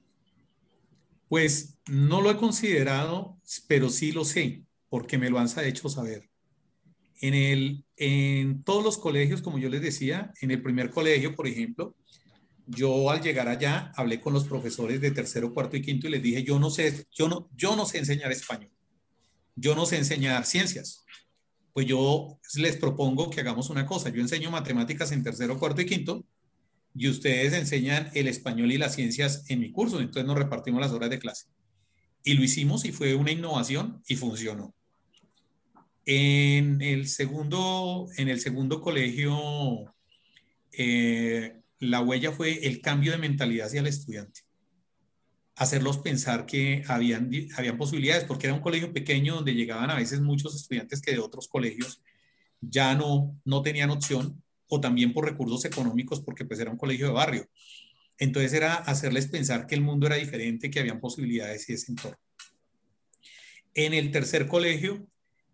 Pues 1.29 1.79
no 1.87 2.23
lo 2.23 2.31
he 2.31 2.37
considerado, 2.37 3.39
pero 3.67 3.91
sí 3.91 4.13
lo 4.13 4.25
sé, 4.25 4.65
porque 4.89 5.19
me 5.19 5.29
lo 5.29 5.39
han 5.39 5.49
hecho 5.65 5.89
saber. 5.89 6.29
En, 7.21 7.35
el, 7.35 7.85
en 7.97 8.63
todos 8.63 8.83
los 8.83 8.97
colegios, 8.97 9.43
como 9.43 9.59
yo 9.59 9.69
les 9.69 9.83
decía, 9.83 10.33
en 10.41 10.51
el 10.51 10.63
primer 10.63 10.91
colegio, 10.91 11.35
por 11.35 11.47
ejemplo, 11.47 11.95
yo 12.67 13.11
al 13.11 13.23
llegar 13.23 13.49
allá 13.49 13.93
hablé 13.97 14.21
con 14.21 14.33
los 14.33 14.45
profesores 14.45 15.01
de 15.01 15.11
tercero, 15.11 15.53
cuarto 15.53 15.77
y 15.77 15.83
quinto 15.83 16.07
y 16.07 16.11
les 16.11 16.23
dije, 16.23 16.45
yo 16.45 16.59
no 16.59 16.71
sé, 16.71 17.07
yo 17.13 17.29
no, 17.29 17.49
yo 17.55 17.75
no 17.77 17.87
sé 17.87 17.99
enseñar 17.99 18.31
español, 18.31 18.71
yo 19.61 19.75
no 19.75 19.87
sé 19.87 19.97
enseñar 19.97 20.45
ciencias. 20.45 21.05
Pues 21.73 21.87
yo 21.87 22.39
les 22.55 22.77
propongo 22.77 23.31
que 23.31 23.41
hagamos 23.41 23.71
una 23.71 23.87
cosa, 23.87 24.09
yo 24.09 24.21
enseño 24.21 24.51
matemáticas 24.51 25.13
en 25.13 25.23
tercero, 25.23 25.59
cuarto 25.59 25.81
y 25.81 25.87
quinto 25.87 26.25
y 26.95 27.09
ustedes 27.09 27.53
enseñan 27.53 28.11
el 28.15 28.27
español 28.27 28.73
y 28.73 28.79
las 28.79 28.95
ciencias 28.95 29.45
en 29.49 29.61
mi 29.61 29.71
curso, 29.71 30.01
entonces 30.01 30.25
nos 30.25 30.37
repartimos 30.37 30.81
las 30.81 30.91
horas 30.91 31.11
de 31.11 31.19
clase. 31.19 31.47
Y 32.25 32.35
lo 32.35 32.43
hicimos 32.43 32.85
y 32.85 32.93
fue 32.93 33.15
una 33.15 33.31
innovación 33.31 34.03
y 34.09 34.17
funcionó. 34.17 34.75
En 36.05 36.83
el 36.83 37.07
segundo, 37.07 38.09
en 38.17 38.29
el 38.29 38.41
segundo 38.41 38.81
colegio, 38.81 39.95
eh, 40.73 41.61
la 41.79 42.01
huella 42.01 42.33
fue 42.33 42.67
el 42.67 42.81
cambio 42.81 43.13
de 43.13 43.19
mentalidad 43.19 43.67
hacia 43.67 43.81
el 43.81 43.87
estudiante. 43.87 44.41
Hacerlos 45.59 45.99
pensar 45.99 46.47
que 46.47 46.85
habían, 46.87 47.31
habían 47.57 47.77
posibilidades, 47.77 48.25
porque 48.25 48.47
era 48.47 48.55
un 48.55 48.61
colegio 48.61 48.93
pequeño 48.93 49.37
donde 49.37 49.55
llegaban 49.55 49.91
a 49.91 49.97
veces 49.97 50.21
muchos 50.21 50.55
estudiantes 50.55 51.01
que 51.01 51.13
de 51.13 51.19
otros 51.19 51.49
colegios 51.49 52.01
ya 52.61 52.95
no, 52.95 53.39
no 53.45 53.63
tenían 53.63 53.91
opción, 53.91 54.43
o 54.69 54.81
también 54.81 55.13
por 55.13 55.25
recursos 55.25 55.65
económicos, 55.65 56.21
porque 56.21 56.45
pues 56.45 56.61
era 56.61 56.71
un 56.71 56.77
colegio 56.77 57.07
de 57.07 57.13
barrio. 57.13 57.49
Entonces 58.19 58.53
era 58.53 58.75
hacerles 58.75 59.29
pensar 59.29 59.67
que 59.67 59.75
el 59.75 59.81
mundo 59.81 60.07
era 60.07 60.17
diferente, 60.17 60.71
que 60.71 60.81
habían 60.81 61.01
posibilidades 61.01 61.69
y 61.69 61.73
ese 61.73 61.93
entorno. 61.93 62.19
En 63.75 63.95
el 63.95 64.11
tercer 64.11 64.49
colegio, 64.49 65.09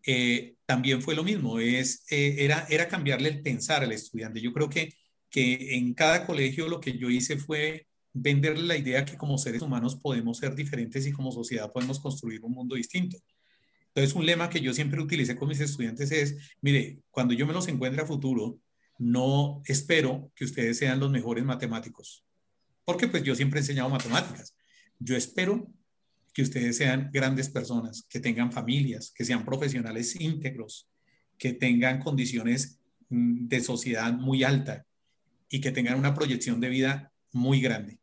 eh, 0.06 0.54
también 0.66 1.02
fue 1.02 1.14
lo 1.14 1.24
mismo, 1.24 1.60
es, 1.60 2.04
eh, 2.10 2.36
era, 2.38 2.66
era 2.70 2.88
cambiarle 2.88 3.28
el 3.28 3.42
pensar 3.42 3.82
al 3.82 3.92
estudiante. 3.92 4.40
Yo 4.40 4.52
creo 4.52 4.68
que, 4.68 4.94
que 5.30 5.76
en 5.76 5.94
cada 5.94 6.26
colegio 6.26 6.68
lo 6.68 6.80
que 6.80 6.96
yo 6.96 7.10
hice 7.10 7.36
fue 7.36 7.86
venderle 8.14 8.62
la 8.62 8.76
idea 8.78 9.04
que 9.04 9.16
como 9.16 9.36
seres 9.36 9.60
humanos 9.60 9.96
podemos 9.96 10.38
ser 10.38 10.54
diferentes 10.54 11.06
y 11.06 11.12
como 11.12 11.32
sociedad 11.32 11.70
podemos 11.72 11.98
construir 11.98 12.42
un 12.44 12.52
mundo 12.52 12.76
distinto. 12.76 13.18
Entonces, 13.88 14.14
un 14.14 14.24
lema 14.24 14.48
que 14.48 14.60
yo 14.60 14.72
siempre 14.72 15.00
utilicé 15.00 15.36
con 15.36 15.48
mis 15.48 15.60
estudiantes 15.60 16.10
es, 16.12 16.36
mire, 16.62 17.02
cuando 17.10 17.34
yo 17.34 17.46
me 17.46 17.52
los 17.52 17.68
encuentre 17.68 18.02
a 18.02 18.06
futuro, 18.06 18.58
no 18.98 19.62
espero 19.66 20.30
que 20.34 20.44
ustedes 20.44 20.78
sean 20.78 21.00
los 21.00 21.10
mejores 21.10 21.44
matemáticos, 21.44 22.24
porque 22.84 23.08
pues 23.08 23.22
yo 23.24 23.34
siempre 23.34 23.58
he 23.58 23.62
enseñado 23.62 23.88
matemáticas. 23.88 24.54
Yo 24.98 25.16
espero 25.16 25.68
que 26.32 26.42
ustedes 26.42 26.76
sean 26.76 27.10
grandes 27.12 27.48
personas, 27.48 28.06
que 28.08 28.20
tengan 28.20 28.52
familias, 28.52 29.12
que 29.14 29.24
sean 29.24 29.44
profesionales 29.44 30.20
íntegros, 30.20 30.88
que 31.38 31.52
tengan 31.52 32.00
condiciones 32.00 32.80
mm, 33.08 33.48
de 33.48 33.60
sociedad 33.60 34.12
muy 34.12 34.44
alta 34.44 34.86
y 35.48 35.60
que 35.60 35.72
tengan 35.72 35.98
una 35.98 36.14
proyección 36.14 36.60
de 36.60 36.68
vida 36.68 37.12
muy 37.32 37.60
grande. 37.60 38.00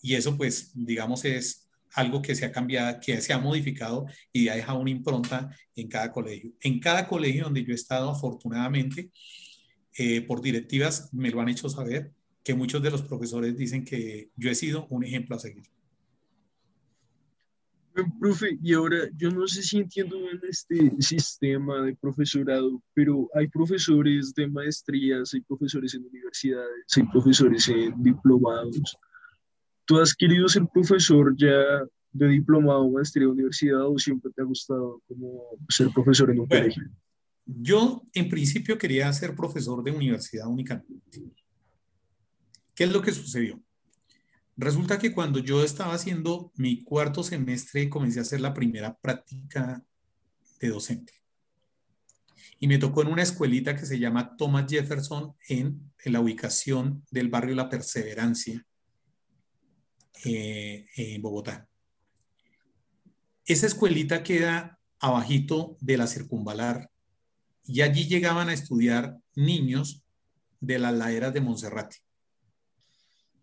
Y 0.00 0.14
eso 0.14 0.36
pues, 0.36 0.72
digamos, 0.74 1.24
es 1.24 1.68
algo 1.94 2.22
que 2.22 2.34
se 2.34 2.44
ha 2.44 2.52
cambiado, 2.52 2.98
que 3.00 3.20
se 3.20 3.32
ha 3.32 3.38
modificado 3.38 4.06
y 4.32 4.48
ha 4.48 4.54
dejado 4.54 4.78
una 4.80 4.90
impronta 4.90 5.50
en 5.74 5.88
cada 5.88 6.12
colegio. 6.12 6.52
En 6.60 6.80
cada 6.80 7.06
colegio 7.08 7.44
donde 7.44 7.64
yo 7.64 7.72
he 7.72 7.74
estado, 7.74 8.10
afortunadamente, 8.10 9.10
eh, 9.96 10.20
por 10.22 10.42
directivas 10.42 11.12
me 11.12 11.30
lo 11.30 11.40
han 11.40 11.48
hecho 11.48 11.68
saber, 11.68 12.12
que 12.44 12.54
muchos 12.54 12.82
de 12.82 12.90
los 12.90 13.02
profesores 13.02 13.56
dicen 13.56 13.84
que 13.84 14.30
yo 14.36 14.50
he 14.50 14.54
sido 14.54 14.86
un 14.90 15.04
ejemplo 15.04 15.36
a 15.36 15.38
seguir. 15.38 15.64
Profe, 18.20 18.56
y 18.62 18.74
ahora 18.74 19.08
yo 19.16 19.30
no 19.30 19.46
sé 19.48 19.62
si 19.62 19.78
entiendo 19.78 20.18
bien 20.18 20.40
este 20.48 20.92
sistema 21.00 21.82
de 21.82 21.96
profesorado, 21.96 22.80
pero 22.94 23.28
hay 23.34 23.48
profesores 23.48 24.32
de 24.34 24.46
maestrías, 24.46 25.34
hay 25.34 25.40
profesores 25.40 25.94
en 25.94 26.04
universidades, 26.04 26.84
hay 26.96 27.02
profesores 27.04 27.68
en 27.68 28.00
diplomados. 28.00 28.96
¿Tú 29.88 29.98
has 29.98 30.14
querido 30.14 30.46
ser 30.50 30.66
profesor 30.70 31.34
ya 31.34 31.82
de 32.12 32.28
diplomado, 32.28 32.90
maestría 32.90 33.24
de 33.24 33.32
universidad 33.32 33.86
o 33.86 33.98
siempre 33.98 34.30
te 34.36 34.42
ha 34.42 34.44
gustado 34.44 35.00
como 35.08 35.44
ser 35.66 35.88
profesor 35.94 36.30
en 36.30 36.40
un 36.40 36.46
colegio? 36.46 36.82
Yo 37.46 38.02
en 38.12 38.28
principio 38.28 38.76
quería 38.76 39.10
ser 39.14 39.34
profesor 39.34 39.82
de 39.82 39.90
universidad 39.90 40.46
únicamente. 40.46 41.22
¿Qué 42.74 42.84
es 42.84 42.92
lo 42.92 43.00
que 43.00 43.12
sucedió? 43.12 43.58
Resulta 44.58 44.98
que 44.98 45.14
cuando 45.14 45.38
yo 45.38 45.64
estaba 45.64 45.94
haciendo 45.94 46.52
mi 46.56 46.82
cuarto 46.84 47.22
semestre 47.22 47.88
comencé 47.88 48.18
a 48.18 48.22
hacer 48.22 48.42
la 48.42 48.52
primera 48.52 48.94
práctica 48.94 49.82
de 50.60 50.68
docente. 50.68 51.14
Y 52.60 52.68
me 52.68 52.76
tocó 52.76 53.00
en 53.00 53.08
una 53.08 53.22
escuelita 53.22 53.74
que 53.74 53.86
se 53.86 53.98
llama 53.98 54.36
Thomas 54.36 54.66
Jefferson 54.68 55.32
en, 55.48 55.80
la 56.04 56.20
ubicación 56.20 57.06
del 57.10 57.28
barrio 57.28 57.54
La 57.54 57.70
Perseverancia 57.70 58.67
eh, 60.24 60.86
en 60.96 61.22
Bogotá. 61.22 61.68
Esa 63.44 63.66
escuelita 63.66 64.22
queda 64.22 64.78
abajito 64.98 65.76
de 65.80 65.96
la 65.96 66.06
circunvalar 66.06 66.90
y 67.64 67.82
allí 67.82 68.06
llegaban 68.06 68.48
a 68.48 68.52
estudiar 68.52 69.18
niños 69.34 70.02
de 70.60 70.78
las 70.78 70.94
laderas 70.94 71.32
de 71.32 71.40
Monserrate. 71.40 71.98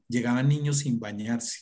Llegaban 0.07 0.47
niños 0.47 0.79
sin 0.79 0.99
bañarse. 0.99 1.61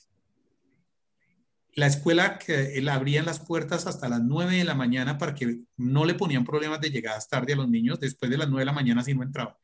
La 1.75 1.87
escuela 1.87 2.37
que 2.37 2.77
él 2.77 2.89
abrían 2.89 3.25
las 3.25 3.39
puertas 3.39 3.87
hasta 3.87 4.09
las 4.09 4.21
9 4.21 4.57
de 4.57 4.63
la 4.63 4.75
mañana 4.75 5.17
para 5.17 5.33
que 5.33 5.59
no 5.77 6.05
le 6.05 6.13
ponían 6.13 6.43
problemas 6.43 6.81
de 6.81 6.91
llegadas 6.91 7.27
tarde 7.27 7.53
a 7.53 7.55
los 7.55 7.69
niños. 7.69 7.99
Después 7.99 8.29
de 8.29 8.37
las 8.37 8.47
9 8.47 8.61
de 8.61 8.65
la 8.65 8.73
mañana 8.73 9.03
si 9.03 9.13
no 9.13 9.23
entraban. 9.23 9.55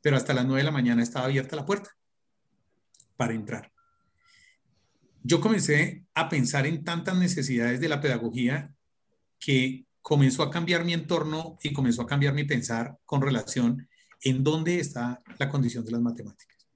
Pero 0.00 0.16
hasta 0.16 0.34
las 0.34 0.46
9 0.46 0.60
de 0.60 0.64
la 0.64 0.70
mañana 0.70 1.02
estaba 1.02 1.26
abierta 1.26 1.56
la 1.56 1.66
puerta 1.66 1.90
para 3.16 3.34
entrar 3.34 3.70
yo 5.22 5.40
comencé 5.40 6.04
a 6.14 6.28
pensar 6.28 6.66
en 6.66 6.84
tantas 6.84 7.16
necesidades 7.16 7.80
de 7.80 7.88
la 7.88 8.00
pedagogía 8.00 8.74
que 9.38 9.86
comenzó 10.02 10.42
a 10.42 10.50
cambiar 10.50 10.84
mi 10.84 10.94
entorno 10.94 11.58
y 11.62 11.72
comenzó 11.72 12.02
a 12.02 12.06
cambiar 12.06 12.34
mi 12.34 12.44
pensar 12.44 12.98
con 13.04 13.20
relación 13.20 13.88
en 14.22 14.42
dónde 14.42 14.80
está 14.80 15.20
la 15.38 15.48
condición 15.48 15.84
de 15.84 15.92
las 15.92 16.00
matemáticas. 16.00 16.66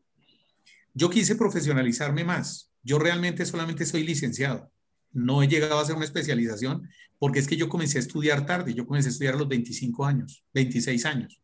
Yo 0.94 1.08
quise 1.08 1.36
profesionalizarme 1.36 2.24
más. 2.24 2.70
Yo 2.82 2.98
realmente 2.98 3.46
solamente 3.46 3.86
soy 3.86 4.04
licenciado. 4.04 4.70
No 5.12 5.42
he 5.42 5.48
llegado 5.48 5.78
a 5.78 5.82
hacer 5.82 5.96
una 5.96 6.04
especialización 6.04 6.88
porque 7.18 7.38
es 7.38 7.46
que 7.46 7.56
yo 7.56 7.68
comencé 7.68 7.98
a 7.98 8.00
estudiar 8.02 8.44
tarde. 8.46 8.74
Yo 8.74 8.86
comencé 8.86 9.08
a 9.08 9.12
estudiar 9.12 9.34
a 9.34 9.38
los 9.38 9.48
25 9.48 10.04
años, 10.04 10.44
26 10.52 11.06
años. 11.06 11.40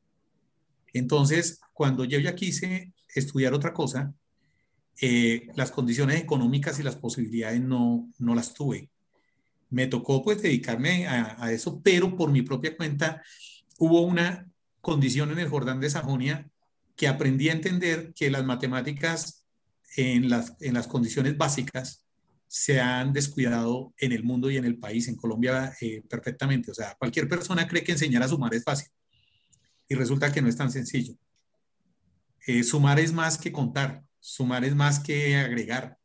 Entonces, 0.92 1.60
cuando 1.72 2.04
yo 2.04 2.18
ya 2.18 2.34
quise 2.34 2.92
estudiar 3.14 3.54
otra 3.54 3.72
cosa, 3.72 4.12
eh, 5.00 5.48
las 5.54 5.70
condiciones 5.70 6.20
económicas 6.20 6.78
y 6.78 6.82
las 6.82 6.96
posibilidades 6.96 7.60
no, 7.60 8.10
no 8.18 8.34
las 8.34 8.54
tuve. 8.54 8.90
Me 9.70 9.86
tocó 9.86 10.22
pues 10.22 10.42
dedicarme 10.42 11.06
a, 11.06 11.52
eso, 11.52 11.80
pero 11.82 12.16
por 12.16 12.32
mi 12.32 12.42
propia 12.42 12.76
cuenta 12.76 13.22
hubo 13.78 14.00
una 14.00 14.48
condición 14.80 15.30
en 15.30 15.38
el 15.38 15.48
Jordán 15.48 15.80
de 15.80 15.90
Sajonia 15.90 16.48
que 16.96 17.06
aprendí 17.06 17.48
a 17.48 17.52
entender 17.52 18.12
que 18.14 18.30
las 18.30 18.44
matemáticas 18.44 19.44
en 19.96 20.28
las, 20.30 20.54
en 20.60 20.74
las 20.74 20.88
condiciones 20.88 21.36
básicas 21.36 22.04
se 22.48 22.80
han 22.80 23.12
descuidado 23.12 23.92
en 23.98 24.12
el 24.12 24.24
mundo 24.24 24.50
y 24.50 24.56
en 24.56 24.64
el 24.64 24.78
país, 24.78 25.06
en 25.06 25.16
Colombia 25.16 25.74
eh, 25.80 26.02
perfectamente. 26.08 26.70
O 26.70 26.74
sea, 26.74 26.96
cualquier 26.98 27.28
persona 27.28 27.68
cree 27.68 27.84
que 27.84 27.92
enseñar 27.92 28.22
a 28.22 28.28
sumar 28.28 28.54
es 28.54 28.64
fácil 28.64 28.88
y 29.86 29.94
resulta 29.94 30.32
que 30.32 30.42
no 30.42 30.48
es 30.48 30.56
tan 30.56 30.72
sencillo. 30.72 31.14
Eh, 32.46 32.62
sumar 32.64 32.98
es 32.98 33.12
más 33.12 33.36
que 33.36 33.52
contar 33.52 34.02
sumar 34.20 34.64
es 34.64 34.74
más 34.74 35.00
que 35.00 35.36
agregar. 35.36 35.98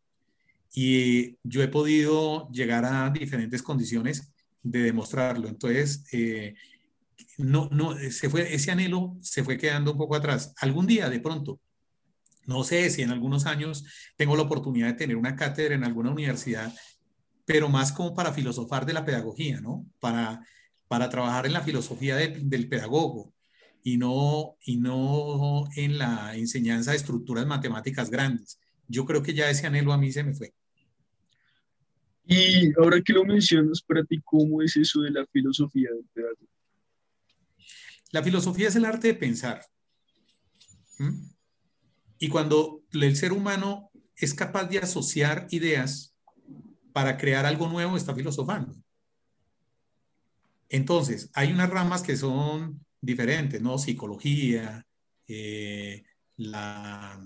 Y 0.74 1.38
yo 1.44 1.62
he 1.62 1.68
podido 1.68 2.50
llegar 2.52 2.86
a 2.86 3.10
diferentes 3.10 3.62
condiciones 3.62 4.34
de 4.64 4.82
demostrarlo. 4.82 5.48
Entonces, 5.48 6.06
eh, 6.12 6.56
no, 7.38 7.70
no, 7.72 7.96
se 7.98 8.30
fue, 8.30 8.54
ese 8.54 8.72
anhelo 8.72 9.16
se 9.22 9.44
fue 9.44 9.58
quedando 9.58 9.92
un 9.92 9.98
poco 9.98 10.16
atrás. 10.16 10.54
Algún 10.58 10.88
día, 10.88 11.10
de 11.10 11.20
pronto, 11.20 11.60
no 12.46 12.64
sé 12.64 12.90
si 12.90 13.02
en 13.02 13.12
algunos 13.12 13.46
años 13.46 13.86
tengo 14.16 14.36
la 14.36 14.44
oportunidad 14.44 14.88
de 14.88 14.94
tener 14.94 15.16
una 15.16 15.36
cátedra 15.36 15.76
en 15.76 15.84
alguna 15.84 16.12
universidad, 16.12 16.74
pero 17.46 17.70
más 17.70 17.92
como 17.92 18.14
para 18.14 18.34
filosofar 18.34 18.86
de 18.86 18.94
la 18.94 19.06
pedagogía, 19.06 19.62
¿no? 19.62 19.86
Para, 20.00 20.46
para 20.88 21.10
trabajar 21.10 21.46
en 21.46 21.54
la 21.54 21.62
filosofía 21.62 22.16
del 22.16 22.68
pedagogo, 22.70 23.34
y 23.84 23.98
no, 23.98 24.58
y 24.66 24.78
no 24.78 25.66
en 25.76 25.98
la 25.98 26.36
enseñanza 26.36 26.92
de 26.92 26.98
estructuras 26.98 27.46
matemáticas 27.46 28.10
grandes. 28.10 28.60
Yo 28.88 29.06
creo 29.06 29.22
que 29.22 29.34
ya 29.34 29.50
ese 29.50 29.68
anhelo 29.68 29.92
a 29.92 29.98
mí 29.98 30.12
se 30.12 30.24
me 30.24 30.34
fue. 30.34 30.54
Y 32.26 32.72
ahora 32.80 33.02
que 33.02 33.12
lo 33.12 33.26
mencionas, 33.26 33.82
para 33.82 34.04
ti, 34.06 34.22
¿cómo 34.24 34.62
es 34.62 34.78
eso 34.78 35.02
de 35.02 35.12
la 35.12 35.26
filosofía 35.28 35.90
del 35.92 36.06
pedagogo? 36.14 36.48
La 38.12 38.24
filosofía 38.24 38.70
es 38.70 38.76
el 38.78 38.86
arte 38.86 39.10
de 39.10 39.16
pensar. 39.16 39.66
Y 42.18 42.30
cuando 42.30 42.84
el 42.94 43.16
ser 43.18 43.34
humano 43.34 43.92
es 44.16 44.34
capaz 44.34 44.66
de 44.66 44.78
asociar 44.78 45.48
ideas 45.50 46.16
para 46.94 47.18
crear 47.18 47.46
algo 47.46 47.68
nuevo, 47.68 47.98
está 47.98 48.16
filosofando. 48.16 48.74
Entonces, 50.70 51.30
hay 51.34 51.52
unas 51.52 51.70
ramas 51.70 52.04
que 52.04 52.16
son 52.16 52.86
diferentes, 53.04 53.62
¿no? 53.62 53.78
Psicología, 53.78 54.86
eh, 55.28 56.04
la, 56.38 57.22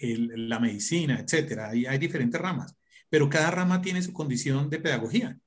la 0.00 0.60
medicina, 0.60 1.20
etcétera. 1.20 1.70
Hay, 1.70 1.86
hay 1.86 1.98
diferentes 1.98 2.40
ramas, 2.40 2.76
pero 3.08 3.28
cada 3.28 3.50
rama 3.50 3.80
tiene 3.80 4.02
su 4.02 4.12
condición 4.12 4.68
de 4.70 4.80
pedagogía. 4.80 5.38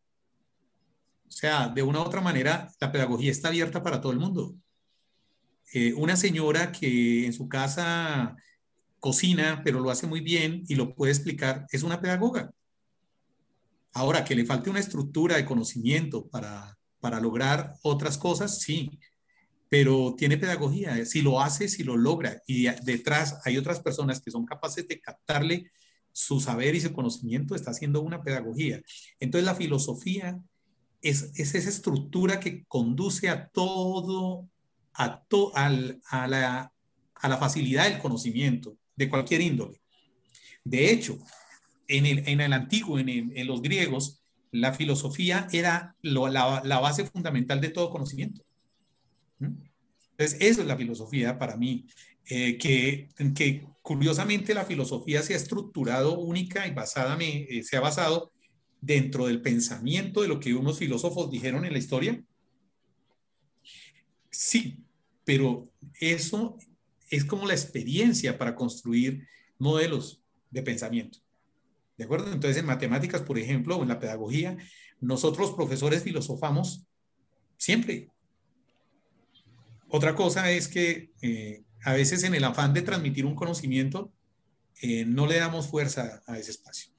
O 1.28 1.32
sea, 1.32 1.70
de 1.70 1.82
una 1.82 2.00
u 2.00 2.04
otra 2.04 2.20
manera, 2.20 2.70
la 2.80 2.92
pedagogía 2.92 3.32
está 3.32 3.48
abierta 3.48 3.82
para 3.84 4.02
todo 4.02 4.12
el 4.12 4.20
mundo. 4.20 4.56
Eh, 5.74 5.94
una 5.94 6.18
señora 6.18 6.72
que 6.72 7.26
en 7.26 7.34
su 7.34 7.48
casa 7.48 8.36
cocina, 9.00 9.62
pero 9.64 9.80
lo 9.80 9.90
hace 9.90 10.08
muy 10.08 10.20
bien 10.20 10.64
y 10.68 10.76
lo 10.76 10.94
puede 10.94 11.14
explicar, 11.14 11.66
es 11.72 11.84
una 11.84 12.02
pedagoga. 12.02 12.52
Ahora, 13.94 14.24
que 14.26 14.36
le 14.36 14.46
falte 14.46 14.70
una 14.70 14.80
estructura 14.80 15.38
de 15.38 15.46
conocimiento 15.46 16.28
para 16.28 16.78
para 17.02 17.20
lograr 17.20 17.74
otras 17.82 18.18
cosas, 18.18 18.60
sí, 18.60 19.00
pero 19.68 20.16
tiene 20.18 20.38
pedagogía. 20.38 21.06
Si 21.06 21.22
lo 21.22 21.42
hace, 21.42 21.68
si 21.68 21.84
lo 21.84 21.98
logra, 21.98 22.42
y 22.46 22.68
detrás 22.84 23.40
hay 23.44 23.58
otras 23.58 23.80
personas 23.80 24.22
que 24.22 24.32
son 24.32 24.46
capaces 24.46 24.88
de 24.88 25.02
captarle 25.02 25.72
su 26.14 26.40
saber 26.40 26.76
y 26.76 26.82
su 26.82 26.94
conocimiento, 26.94 27.56
está 27.56 27.72
haciendo 27.72 28.02
una 28.02 28.22
pedagogía. 28.22 28.82
Entonces 29.20 29.46
la 29.46 29.56
filosofía 29.56 30.40
es, 31.02 31.32
esa 31.36 31.58
estructura 31.58 32.40
que 32.40 32.66
conduce 32.66 33.30
a 33.30 33.48
todo, 33.48 34.50
a, 34.94 35.24
a, 35.54 36.28
la, 36.28 36.74
a 37.16 37.30
la 37.30 37.38
facilidad 37.38 37.90
del 37.90 38.00
conocimiento 38.00 38.78
de 38.96 39.10
cualquier 39.10 39.42
índole. 39.42 39.82
De 40.64 40.92
hecho, 40.92 41.18
en 41.88 42.06
el, 42.06 42.28
en 42.28 42.42
el 42.42 42.54
antiguo, 42.54 43.00
en, 43.00 43.10
en 43.10 43.48
los 43.48 43.62
griegos, 43.62 44.21
la 44.52 44.74
filosofía 44.74 45.48
era 45.52 45.96
la, 46.02 46.80
base 46.80 47.06
fundamental 47.06 47.62
de 47.62 47.70
todo 47.70 47.90
conocimiento. 47.90 48.44
Entonces, 49.40 50.38
eso 50.40 50.62
es 50.62 50.68
la 50.68 50.78
filosofía 50.78 51.38
para 51.40 51.58
mí, 51.58 51.88
eh, 52.30 52.58
que, 52.58 53.10
curiosamente 53.82 54.54
la 54.54 54.66
filosofía 54.66 55.24
se 55.24 55.34
ha 55.34 55.38
estructurado 55.38 56.20
única 56.20 56.68
y 56.68 56.72
basada, 56.72 57.18
eh, 57.20 57.64
se 57.64 57.78
ha 57.78 57.80
basado 57.80 58.32
dentro 58.80 59.28
del 59.28 59.42
pensamiento 59.42 60.22
de 60.22 60.28
lo 60.28 60.40
que 60.40 60.54
unos 60.54 60.78
filósofos 60.78 61.32
dijeron 61.32 61.66
en 61.66 61.74
la 61.74 61.80
historia. 61.80 62.24
Sí, 64.30 64.84
pero 65.24 65.72
eso 66.00 66.58
es 67.10 67.26
como 67.26 67.48
la 67.48 67.54
experiencia 67.54 68.38
para 68.38 68.56
construir 68.56 69.28
modelos 69.58 70.22
de 70.50 70.64
pensamiento. 70.64 71.20
¿De 72.02 72.06
acuerdo? 72.06 72.32
Entonces, 72.32 72.58
en 72.58 72.66
matemáticas, 72.66 73.22
por 73.22 73.38
ejemplo, 73.38 73.78
o 73.78 73.84
en 73.84 73.90
la 73.90 74.00
pedagogía, 74.00 74.58
nosotros 75.00 75.52
profesores 75.52 76.02
filosofamos 76.02 76.84
siempre. 77.58 78.10
Otra 79.88 80.16
cosa 80.16 80.50
es 80.50 80.68
que 80.68 81.12
eh, 81.22 81.64
a 81.84 81.94
veces 81.94 82.24
en 82.24 82.34
el 82.34 82.44
afán 82.44 82.74
de 82.74 82.82
transmitir 82.82 83.24
un 83.28 83.36
conocimiento, 83.36 84.12
eh, 84.82 85.06
no 85.06 85.28
le 85.28 85.38
damos 85.38 85.68
fuerza 85.68 86.24
a 86.26 86.40
ese 86.40 86.50
espacio. 86.50 86.92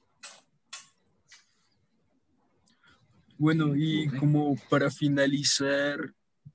Bueno, 3.37 3.75
y 3.75 4.07
como 4.07 4.55
para 4.69 4.89
finalizar, 4.89 5.99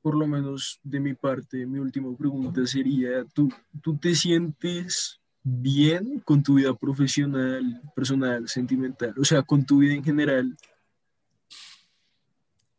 por 0.01 0.17
lo 0.17 0.27
menos 0.27 0.81
de 0.83 1.01
mi 1.01 1.13
parte, 1.13 1.67
mi 1.67 1.81
última 1.81 2.17
pregunta 2.17 2.67
sería, 2.67 3.27
¿tú, 3.35 3.53
tú 3.83 3.99
te 3.99 4.15
sientes 4.15 5.18
bien 5.43 6.21
con 6.21 6.43
tu 6.43 6.55
vida 6.55 6.75
profesional, 6.75 7.81
personal, 7.95 8.49
sentimental, 8.49 9.15
o 9.19 9.25
sea, 9.25 9.43
con 9.43 9.65
tu 9.65 9.79
vida 9.79 9.95
en 9.95 10.05
general. 10.05 10.57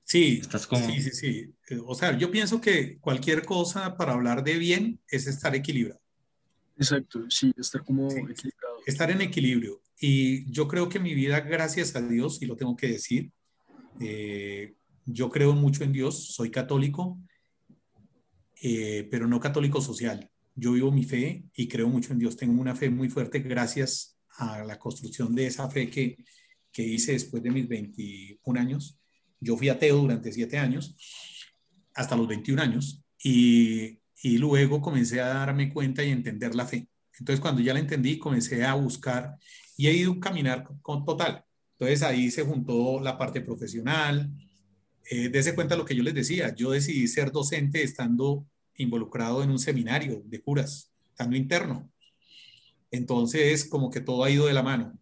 Sí, 0.03 0.39
¿Estás 0.41 0.65
como... 0.65 0.85
sí, 0.85 1.01
sí, 1.01 1.11
sí. 1.11 1.53
O 1.85 1.93
sea, 1.93 2.17
yo 2.17 2.31
pienso 2.31 2.59
que 2.59 2.97
cualquier 2.99 3.45
cosa 3.45 3.95
para 3.95 4.13
hablar 4.13 4.43
de 4.43 4.57
bien 4.57 4.99
es 5.07 5.27
estar 5.27 5.55
equilibrado. 5.55 6.01
Exacto, 6.77 7.29
sí, 7.29 7.53
estar 7.57 7.83
como 7.83 8.09
equilibrado. 8.09 8.77
estar 8.85 9.11
en 9.11 9.21
equilibrio. 9.21 9.81
Y 9.99 10.49
yo 10.51 10.67
creo 10.67 10.89
que 10.89 10.99
mi 10.99 11.13
vida, 11.13 11.41
gracias 11.41 11.95
a 11.95 12.01
Dios, 12.01 12.41
y 12.41 12.45
lo 12.45 12.55
tengo 12.55 12.75
que 12.75 12.87
decir, 12.87 13.31
eh, 13.99 14.73
yo 15.05 15.29
creo 15.29 15.53
mucho 15.53 15.83
en 15.83 15.91
Dios, 15.91 16.33
soy 16.33 16.49
católico, 16.49 17.19
eh, 18.61 19.07
pero 19.11 19.27
no 19.27 19.39
católico 19.39 19.81
social. 19.81 20.29
Yo 20.59 20.73
vivo 20.73 20.91
mi 20.91 21.03
fe 21.03 21.45
y 21.55 21.67
creo 21.67 21.87
mucho 21.87 22.11
en 22.11 22.19
Dios. 22.19 22.35
Tengo 22.35 22.59
una 22.59 22.75
fe 22.75 22.89
muy 22.89 23.09
fuerte 23.09 23.39
gracias 23.39 24.17
a 24.37 24.63
la 24.65 24.77
construcción 24.77 25.33
de 25.33 25.47
esa 25.47 25.69
fe 25.69 25.89
que, 25.89 26.17
que 26.71 26.83
hice 26.83 27.13
después 27.13 27.41
de 27.41 27.51
mis 27.51 27.67
21 27.67 28.59
años. 28.59 28.99
Yo 29.39 29.55
fui 29.55 29.69
ateo 29.69 29.97
durante 29.97 30.33
7 30.33 30.57
años, 30.57 30.97
hasta 31.93 32.17
los 32.17 32.27
21 32.27 32.61
años, 32.61 33.01
y, 33.23 33.99
y 34.21 34.37
luego 34.37 34.81
comencé 34.81 35.21
a 35.21 35.27
darme 35.27 35.71
cuenta 35.71 36.03
y 36.03 36.09
entender 36.09 36.53
la 36.55 36.65
fe. 36.65 36.89
Entonces, 37.17 37.39
cuando 37.39 37.61
ya 37.61 37.73
la 37.73 37.79
entendí, 37.79 38.17
comencé 38.17 38.65
a 38.65 38.73
buscar 38.73 39.35
y 39.77 39.87
he 39.87 39.93
ido 39.93 40.13
a 40.13 40.19
caminar 40.19 40.67
con 40.81 41.05
total. 41.05 41.43
Entonces, 41.73 42.03
ahí 42.03 42.29
se 42.31 42.43
juntó 42.43 42.99
la 42.99 43.17
parte 43.17 43.39
profesional. 43.39 44.29
Eh, 45.09 45.29
dese 45.29 45.55
cuenta 45.55 45.77
lo 45.77 45.85
que 45.85 45.95
yo 45.95 46.03
les 46.03 46.13
decía. 46.13 46.53
Yo 46.53 46.71
decidí 46.71 47.07
ser 47.07 47.31
docente 47.31 47.81
estando 47.81 48.45
involucrado 48.79 49.43
en 49.43 49.51
un 49.51 49.59
seminario 49.59 50.23
de 50.25 50.41
curas, 50.41 50.91
estando 51.11 51.35
interno. 51.35 51.91
Entonces, 52.91 53.65
como 53.65 53.91
que 53.91 54.01
todo 54.01 54.23
ha 54.23 54.31
ido 54.31 54.47
de 54.47 54.53
la 54.53 54.63
mano. 54.63 54.97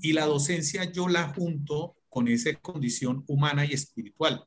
Y 0.00 0.12
la 0.12 0.26
docencia 0.26 0.90
yo 0.92 1.08
la 1.08 1.32
junto 1.32 1.96
con 2.08 2.28
esa 2.28 2.52
condición 2.54 3.24
humana 3.26 3.64
y 3.64 3.72
espiritual. 3.72 4.44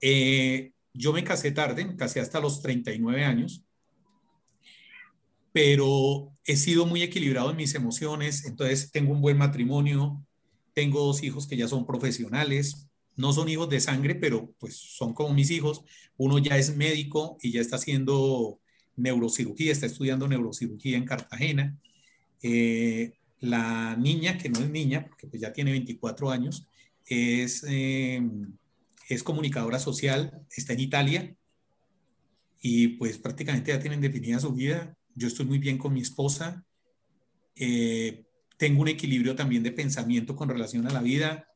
Eh, 0.00 0.72
yo 0.94 1.12
me 1.12 1.24
casé 1.24 1.50
tarde, 1.52 1.84
me 1.84 1.96
casé 1.96 2.20
hasta 2.20 2.40
los 2.40 2.62
39 2.62 3.24
años, 3.24 3.64
pero 5.52 6.32
he 6.44 6.56
sido 6.56 6.86
muy 6.86 7.02
equilibrado 7.02 7.50
en 7.50 7.56
mis 7.56 7.74
emociones, 7.74 8.44
entonces 8.46 8.90
tengo 8.90 9.12
un 9.12 9.20
buen 9.20 9.38
matrimonio, 9.38 10.24
tengo 10.74 11.04
dos 11.04 11.22
hijos 11.22 11.46
que 11.46 11.56
ya 11.56 11.68
son 11.68 11.86
profesionales, 11.86 12.88
no 13.16 13.32
son 13.32 13.48
hijos 13.48 13.68
de 13.68 13.80
sangre, 13.80 14.14
pero 14.14 14.52
pues 14.58 14.76
son 14.76 15.14
como 15.14 15.34
mis 15.34 15.50
hijos. 15.50 15.82
Uno 16.16 16.38
ya 16.38 16.56
es 16.56 16.76
médico 16.76 17.36
y 17.40 17.52
ya 17.52 17.60
está 17.60 17.76
haciendo 17.76 18.60
neurocirugía, 18.96 19.72
está 19.72 19.86
estudiando 19.86 20.28
neurocirugía 20.28 20.96
en 20.96 21.04
Cartagena. 21.04 21.78
Eh, 22.42 23.12
la 23.40 23.96
niña, 23.96 24.38
que 24.38 24.48
no 24.48 24.60
es 24.60 24.70
niña, 24.70 25.06
porque 25.08 25.26
pues 25.26 25.42
ya 25.42 25.52
tiene 25.52 25.72
24 25.72 26.30
años, 26.30 26.68
es, 27.06 27.64
eh, 27.68 28.22
es 29.08 29.22
comunicadora 29.22 29.78
social, 29.78 30.46
está 30.56 30.72
en 30.72 30.80
Italia 30.80 31.36
y 32.60 32.88
pues 32.88 33.18
prácticamente 33.18 33.72
ya 33.72 33.80
tienen 33.80 34.00
definida 34.00 34.38
su 34.38 34.52
vida. 34.52 34.96
Yo 35.14 35.26
estoy 35.26 35.44
muy 35.44 35.58
bien 35.58 35.76
con 35.76 35.92
mi 35.92 36.00
esposa. 36.00 36.64
Eh, 37.56 38.24
tengo 38.56 38.82
un 38.82 38.88
equilibrio 38.88 39.34
también 39.34 39.64
de 39.64 39.72
pensamiento 39.72 40.36
con 40.36 40.48
relación 40.48 40.86
a 40.86 40.92
la 40.92 41.02
vida. 41.02 41.48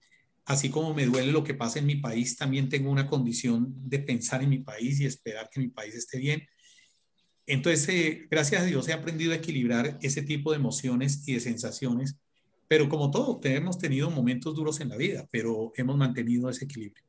Así 0.47 0.71
como 0.71 0.95
me 0.95 1.07
duele 1.07 1.33
lo 1.33 1.43
que 1.43 1.55
pasa 1.55 1.81
en 1.81 1.87
mi 1.87 1.97
país, 1.97 2.37
también 2.37 2.69
tengo 2.69 2.89
una 2.91 3.09
condición 3.09 3.75
de 3.89 3.99
pensar 3.99 4.43
en 4.45 4.51
mi 4.51 4.59
país 4.59 5.01
y 5.01 5.05
esperar 5.05 5.51
que 5.51 5.61
mi 5.61 5.69
país 5.69 5.95
esté 5.97 6.19
bien. 6.19 6.47
Entonces, 7.47 7.89
eh, 7.89 8.27
gracias 8.31 8.63
a 8.63 8.65
Dios 8.65 8.89
he 8.89 8.93
aprendido 8.93 9.33
a 9.33 9.37
equilibrar 9.37 9.99
ese 10.03 10.23
tipo 10.23 10.53
de 10.53 10.59
emociones 10.59 11.27
y 11.27 11.35
de 11.35 11.41
sensaciones, 11.41 12.17
pero 12.69 12.89
como 12.89 13.11
todo, 13.11 13.41
hemos 13.43 13.79
tenido 13.79 14.09
momentos 14.09 14.55
duros 14.55 14.81
en 14.81 14.89
la 14.89 14.97
vida, 14.97 15.29
pero 15.33 15.73
hemos 15.77 15.97
mantenido 15.97 16.49
ese 16.49 16.65
equilibrio. 16.65 17.05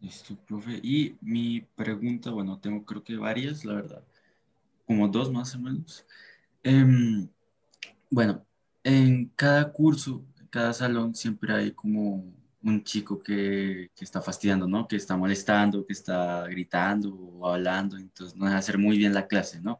Listo, 0.00 0.36
profe. 0.46 0.80
Y 0.82 1.16
mi 1.20 1.60
pregunta, 1.74 2.30
bueno, 2.30 2.58
tengo 2.58 2.84
creo 2.84 3.04
que 3.04 3.16
varias, 3.16 3.64
la 3.64 3.74
verdad, 3.74 4.04
como 4.84 5.08
dos 5.08 5.32
más 5.32 5.54
o 5.54 5.60
menos. 5.60 6.04
Em, 6.64 7.28
bueno, 8.10 8.44
en 8.84 9.26
cada 9.36 9.72
curso, 9.72 10.24
cada 10.56 10.72
salón, 10.72 11.14
siempre 11.14 11.52
hay 11.52 11.72
como 11.72 12.24
un 12.62 12.82
chico 12.82 13.22
que, 13.22 13.90
que, 13.94 14.04
está 14.06 14.22
fastidiando, 14.22 14.66
¿no? 14.66 14.88
Que 14.88 14.96
está 14.96 15.14
molestando, 15.14 15.84
que 15.84 15.92
está 15.92 16.46
gritando 16.46 17.14
o 17.14 17.46
hablando, 17.46 17.98
entonces 17.98 18.34
no 18.34 18.46
deja 18.46 18.56
hacer 18.56 18.78
muy 18.78 18.96
bien 18.96 19.12
la 19.12 19.26
clase, 19.26 19.60
¿no? 19.60 19.78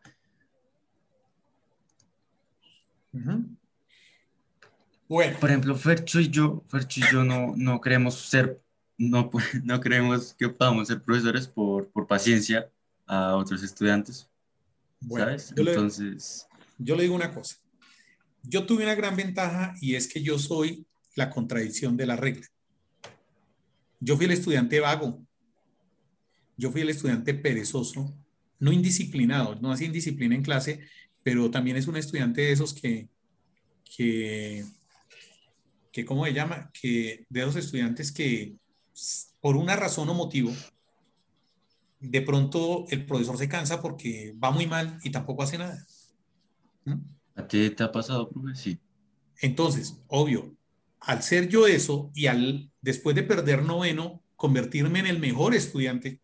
Bueno. 5.08 5.38
Por 5.40 5.48
ejemplo, 5.48 5.74
Fercho 5.76 6.20
y 6.20 6.28
yo, 6.28 6.62
Fercho 6.68 7.00
y 7.00 7.10
yo 7.10 7.24
no, 7.24 7.54
no 7.56 7.80
queremos 7.80 8.14
ser, 8.28 8.60
no, 8.98 9.30
no 9.64 9.80
creemos 9.80 10.34
que 10.34 10.50
podamos 10.50 10.88
ser 10.88 11.00
profesores 11.00 11.48
por, 11.48 11.88
por 11.88 12.06
paciencia 12.06 12.70
a 13.06 13.34
otros 13.36 13.62
estudiantes, 13.62 14.28
¿sabes? 15.08 15.54
entonces... 15.56 16.46
yo 16.76 16.96
le 16.96 17.04
digo 17.04 17.14
una 17.14 17.32
cosa. 17.32 17.56
Yo 18.48 18.64
tuve 18.64 18.84
una 18.84 18.94
gran 18.94 19.16
ventaja 19.16 19.74
y 19.80 19.96
es 19.96 20.06
que 20.06 20.22
yo 20.22 20.38
soy 20.38 20.86
la 21.14 21.30
contradicción 21.30 21.96
de 21.96 22.06
la 22.06 22.16
regla. 22.16 22.46
Yo 23.98 24.16
fui 24.16 24.26
el 24.26 24.32
estudiante 24.32 24.78
vago. 24.78 25.26
Yo 26.56 26.70
fui 26.70 26.82
el 26.82 26.90
estudiante 26.90 27.34
perezoso, 27.34 28.16
no 28.58 28.72
indisciplinado, 28.72 29.56
no 29.56 29.72
hacía 29.72 29.88
indisciplina 29.88 30.34
en 30.34 30.42
clase, 30.42 30.80
pero 31.22 31.50
también 31.50 31.76
es 31.76 31.86
un 31.86 31.96
estudiante 31.96 32.42
de 32.42 32.52
esos 32.52 32.72
que, 32.72 33.08
que, 33.96 34.64
que 35.92 36.04
¿cómo 36.04 36.24
se 36.24 36.32
llama? 36.32 36.70
Que 36.72 37.26
de 37.28 37.40
esos 37.40 37.56
estudiantes 37.56 38.12
que 38.12 38.56
por 39.40 39.56
una 39.56 39.76
razón 39.76 40.08
o 40.08 40.14
motivo, 40.14 40.52
de 42.00 42.22
pronto 42.22 42.86
el 42.88 43.04
profesor 43.04 43.36
se 43.36 43.48
cansa 43.48 43.82
porque 43.82 44.34
va 44.42 44.50
muy 44.50 44.66
mal 44.66 44.98
y 45.02 45.10
tampoco 45.10 45.42
hace 45.42 45.58
nada. 45.58 45.84
¿A 47.36 47.46
ti 47.46 47.70
te 47.70 47.84
ha 47.84 47.92
pasado, 47.92 48.28
profe? 48.28 48.54
Sí. 48.54 48.78
Entonces, 49.40 50.00
obvio, 50.08 50.56
al 51.00 51.22
ser 51.22 51.48
yo 51.48 51.66
eso 51.66 52.10
y 52.14 52.26
al 52.26 52.70
después 52.80 53.14
de 53.14 53.22
perder 53.22 53.62
noveno, 53.62 54.22
convertirme 54.34 55.00
en 55.00 55.06
el 55.06 55.18
mejor 55.18 55.54
estudiante 55.54 56.20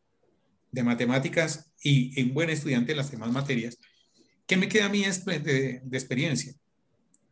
de 0.71 0.83
matemáticas 0.83 1.73
y 1.83 2.19
en 2.21 2.33
buen 2.33 2.51
estudiante 2.51 2.93
en 2.93 2.99
las 2.99 3.11
demás 3.11 3.31
materias, 3.31 3.79
¿qué 4.47 4.57
me 4.57 4.69
queda 4.69 4.87
a 4.87 4.89
mí 4.89 5.05
de, 5.05 5.81
de 5.85 5.99
experiencia? 5.99 6.55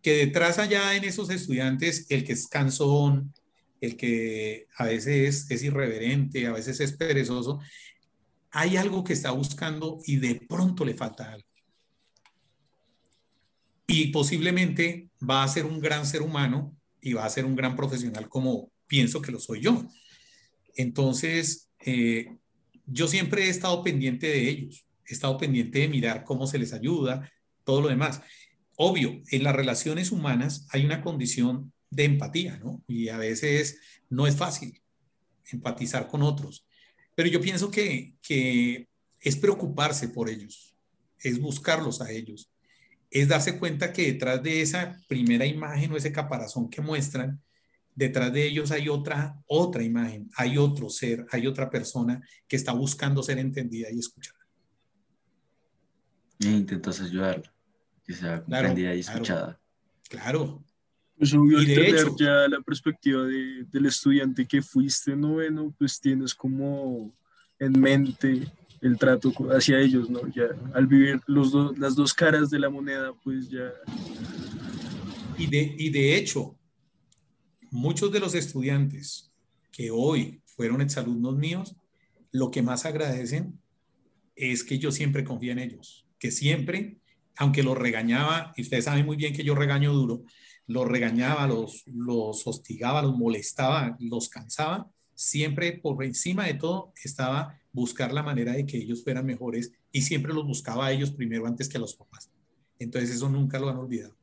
Que 0.02 0.26
detrás 0.26 0.58
allá 0.58 0.94
en 0.94 1.04
esos 1.04 1.30
estudiantes, 1.30 2.06
el 2.10 2.24
que 2.24 2.34
es 2.34 2.48
cansón, 2.48 3.32
el 3.80 3.96
que 3.96 4.66
a 4.76 4.84
veces 4.84 5.46
es, 5.46 5.50
es 5.50 5.62
irreverente, 5.62 6.46
a 6.46 6.52
veces 6.52 6.80
es 6.80 6.92
perezoso, 6.92 7.60
hay 8.50 8.76
algo 8.76 9.04
que 9.04 9.12
está 9.12 9.30
buscando 9.30 9.98
y 10.04 10.16
de 10.16 10.34
pronto 10.48 10.84
le 10.84 10.94
falta 10.94 11.32
algo. 11.32 11.49
Y 13.92 14.06
posiblemente 14.12 15.08
va 15.28 15.42
a 15.42 15.48
ser 15.48 15.66
un 15.66 15.80
gran 15.80 16.06
ser 16.06 16.22
humano 16.22 16.76
y 17.00 17.14
va 17.14 17.24
a 17.24 17.30
ser 17.30 17.44
un 17.44 17.56
gran 17.56 17.74
profesional 17.74 18.28
como 18.28 18.70
pienso 18.86 19.20
que 19.20 19.32
lo 19.32 19.40
soy 19.40 19.62
yo. 19.62 19.84
Entonces, 20.76 21.68
eh, 21.84 22.36
yo 22.86 23.08
siempre 23.08 23.46
he 23.46 23.48
estado 23.48 23.82
pendiente 23.82 24.28
de 24.28 24.48
ellos, 24.48 24.86
he 25.04 25.12
estado 25.12 25.36
pendiente 25.38 25.80
de 25.80 25.88
mirar 25.88 26.22
cómo 26.22 26.46
se 26.46 26.58
les 26.58 26.72
ayuda, 26.72 27.32
todo 27.64 27.80
lo 27.80 27.88
demás. 27.88 28.22
Obvio, 28.76 29.20
en 29.32 29.42
las 29.42 29.56
relaciones 29.56 30.12
humanas 30.12 30.68
hay 30.70 30.84
una 30.84 31.02
condición 31.02 31.72
de 31.90 32.04
empatía, 32.04 32.58
¿no? 32.58 32.84
Y 32.86 33.08
a 33.08 33.16
veces 33.16 33.80
no 34.08 34.28
es 34.28 34.36
fácil 34.36 34.80
empatizar 35.50 36.06
con 36.06 36.22
otros. 36.22 36.64
Pero 37.16 37.28
yo 37.28 37.40
pienso 37.40 37.72
que, 37.72 38.14
que 38.22 38.86
es 39.20 39.34
preocuparse 39.34 40.10
por 40.10 40.30
ellos, 40.30 40.76
es 41.18 41.40
buscarlos 41.40 42.00
a 42.00 42.12
ellos, 42.12 42.52
es 43.10 43.28
darse 43.28 43.58
cuenta 43.58 43.92
que 43.92 44.12
detrás 44.12 44.42
de 44.42 44.62
esa 44.62 44.96
primera 45.08 45.44
imagen 45.44 45.92
o 45.92 45.96
ese 45.96 46.12
caparazón 46.12 46.70
que 46.70 46.80
muestran, 46.80 47.40
detrás 47.94 48.32
de 48.32 48.46
ellos 48.46 48.70
hay 48.70 48.88
otra, 48.88 49.42
otra 49.46 49.82
imagen, 49.82 50.30
hay 50.36 50.56
otro 50.56 50.88
ser, 50.88 51.26
hay 51.32 51.46
otra 51.46 51.68
persona 51.68 52.22
que 52.46 52.56
está 52.56 52.72
buscando 52.72 53.22
ser 53.22 53.38
entendida 53.38 53.90
y 53.90 53.98
escuchada. 53.98 54.38
E 56.38 56.46
intentas 56.46 57.00
ayudarla, 57.00 57.52
que 58.04 58.14
sea 58.14 58.42
comprendida 58.42 58.94
y 58.94 59.00
escuchada. 59.00 59.60
Claro. 60.08 60.64
Pues 61.18 61.34
obvio, 61.34 61.60
y 61.60 61.66
de 61.66 61.90
hecho, 61.90 62.16
ya 62.18 62.48
la 62.48 62.62
perspectiva 62.62 63.24
de, 63.24 63.64
del 63.64 63.86
estudiante 63.86 64.46
que 64.46 64.62
fuiste 64.62 65.14
noveno, 65.14 65.74
pues 65.78 66.00
tienes 66.00 66.34
como 66.34 67.14
en 67.58 67.78
mente 67.78 68.50
el 68.80 68.96
trato 68.98 69.32
hacia 69.50 69.78
ellos, 69.78 70.08
¿no? 70.08 70.26
Ya 70.28 70.44
al 70.74 70.86
vivir 70.86 71.20
los 71.26 71.52
las 71.78 71.94
dos 71.94 72.14
caras 72.14 72.50
de 72.50 72.58
la 72.58 72.70
moneda, 72.70 73.12
pues 73.22 73.48
ya... 73.48 73.70
Y 75.36 75.46
de, 75.46 75.74
y 75.78 75.90
de 75.90 76.16
hecho, 76.16 76.56
muchos 77.70 78.12
de 78.12 78.20
los 78.20 78.34
estudiantes 78.34 79.32
que 79.72 79.90
hoy 79.90 80.42
fueron 80.44 80.80
exalumnos 80.80 81.36
míos, 81.36 81.76
lo 82.32 82.50
que 82.50 82.62
más 82.62 82.84
agradecen 82.84 83.58
es 84.36 84.64
que 84.64 84.78
yo 84.78 84.92
siempre 84.92 85.24
confío 85.24 85.52
en 85.52 85.58
ellos, 85.58 86.06
que 86.18 86.30
siempre, 86.30 86.98
aunque 87.36 87.62
los 87.62 87.78
regañaba, 87.78 88.52
y 88.56 88.62
ustedes 88.62 88.84
saben 88.84 89.06
muy 89.06 89.16
bien 89.16 89.34
que 89.34 89.44
yo 89.44 89.54
regaño 89.54 89.92
duro, 89.92 90.22
los 90.66 90.86
regañaba, 90.86 91.46
los, 91.46 91.82
los 91.86 92.46
hostigaba, 92.46 93.02
los 93.02 93.16
molestaba, 93.16 93.96
los 93.98 94.28
cansaba, 94.28 94.90
siempre 95.14 95.72
por 95.72 96.02
encima 96.04 96.44
de 96.46 96.54
todo 96.54 96.92
estaba 97.02 97.59
buscar 97.72 98.12
la 98.12 98.22
manera 98.22 98.52
de 98.52 98.66
que 98.66 98.78
ellos 98.78 99.02
fueran 99.04 99.26
mejores 99.26 99.72
y 99.92 100.02
siempre 100.02 100.32
los 100.32 100.46
buscaba 100.46 100.86
a 100.86 100.92
ellos 100.92 101.10
primero 101.10 101.46
antes 101.46 101.68
que 101.68 101.76
a 101.78 101.80
los 101.80 101.94
papás. 101.94 102.30
Entonces 102.78 103.10
eso 103.10 103.28
nunca 103.28 103.58
lo 103.58 103.68
han 103.68 103.76
olvidado. 103.76 104.16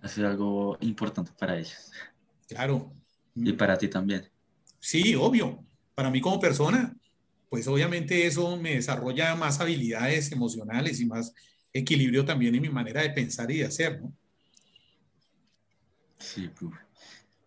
ha 0.00 0.08
sido 0.08 0.28
algo 0.28 0.78
importante 0.80 1.32
para 1.38 1.58
ellos. 1.58 1.90
Claro. 2.46 2.92
Y 3.34 3.52
para 3.52 3.76
ti 3.76 3.88
también. 3.88 4.28
Sí, 4.80 5.14
obvio. 5.14 5.64
Para 5.94 6.10
mí 6.10 6.20
como 6.20 6.38
persona, 6.38 6.96
pues 7.48 7.66
obviamente 7.66 8.26
eso 8.26 8.56
me 8.56 8.74
desarrolla 8.74 9.34
más 9.34 9.60
habilidades 9.60 10.30
emocionales 10.32 11.00
y 11.00 11.06
más 11.06 11.32
equilibrio 11.72 12.24
también 12.24 12.54
en 12.54 12.62
mi 12.62 12.68
manera 12.68 13.02
de 13.02 13.10
pensar 13.10 13.50
y 13.50 13.58
de 13.58 13.66
hacer, 13.66 14.00
¿no? 14.00 14.12
Sí, 16.18 16.48
profe. 16.48 16.78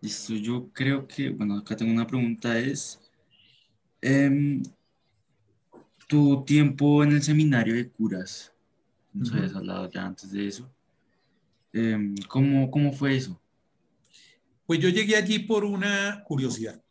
Listo, 0.02 0.34
yo 0.34 0.72
creo 0.74 1.08
que, 1.08 1.30
bueno, 1.30 1.58
acá 1.58 1.76
tengo 1.76 1.92
una 1.92 2.08
pregunta, 2.08 2.58
es, 2.58 3.00
em, 4.02 4.64
tu 6.08 6.44
tiempo 6.44 7.04
en 7.04 7.12
el 7.14 7.24
seminario 7.24 7.74
de 7.74 7.90
curas, 7.90 8.52
nos 9.14 9.32
habías 9.32 9.56
hablado 9.56 9.90
ya 9.90 10.06
antes 10.06 10.32
de 10.32 10.48
eso, 10.48 10.70
em, 11.74 12.16
¿cómo, 12.28 12.70
¿cómo 12.70 12.92
fue 12.92 13.16
eso? 13.16 13.40
Pues 14.66 14.80
yo 14.80 14.90
llegué 14.90 15.16
allí 15.16 15.40
por 15.40 15.66
una 15.66 16.24
curiosidad. 16.26 16.82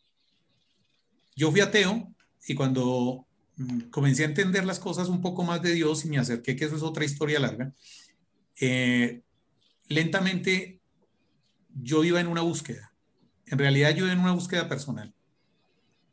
Yo 1.37 1.51
fui 1.51 1.61
ateo 1.61 2.15
y 2.47 2.55
cuando 2.55 3.27
mm, 3.57 3.81
comencé 3.91 4.23
a 4.23 4.29
entender 4.29 4.65
las 4.65 4.79
cosas 4.79 5.09
un 5.09 5.21
poco 5.21 5.45
más 5.45 5.63
de 5.63 5.73
Dios 5.73 6.05
y 6.05 6.09
me 6.09 6.19
acerqué, 6.19 6.57
que 6.57 6.65
eso 6.65 6.77
es 6.77 6.83
otra 6.83 7.05
historia 7.05 7.41
larga, 7.41 7.73
eh, 8.61 9.23
lentamente 9.89 10.81
yo 11.75 12.05
iba 12.05 12.21
en 12.21 12.27
una 12.27 12.43
búsqueda. 12.43 12.93
En 13.47 13.59
realidad 13.59 13.91
yo 13.91 14.05
iba 14.05 14.13
en 14.13 14.21
una 14.21 14.33
búsqueda 14.33 14.69
personal. 14.69 15.15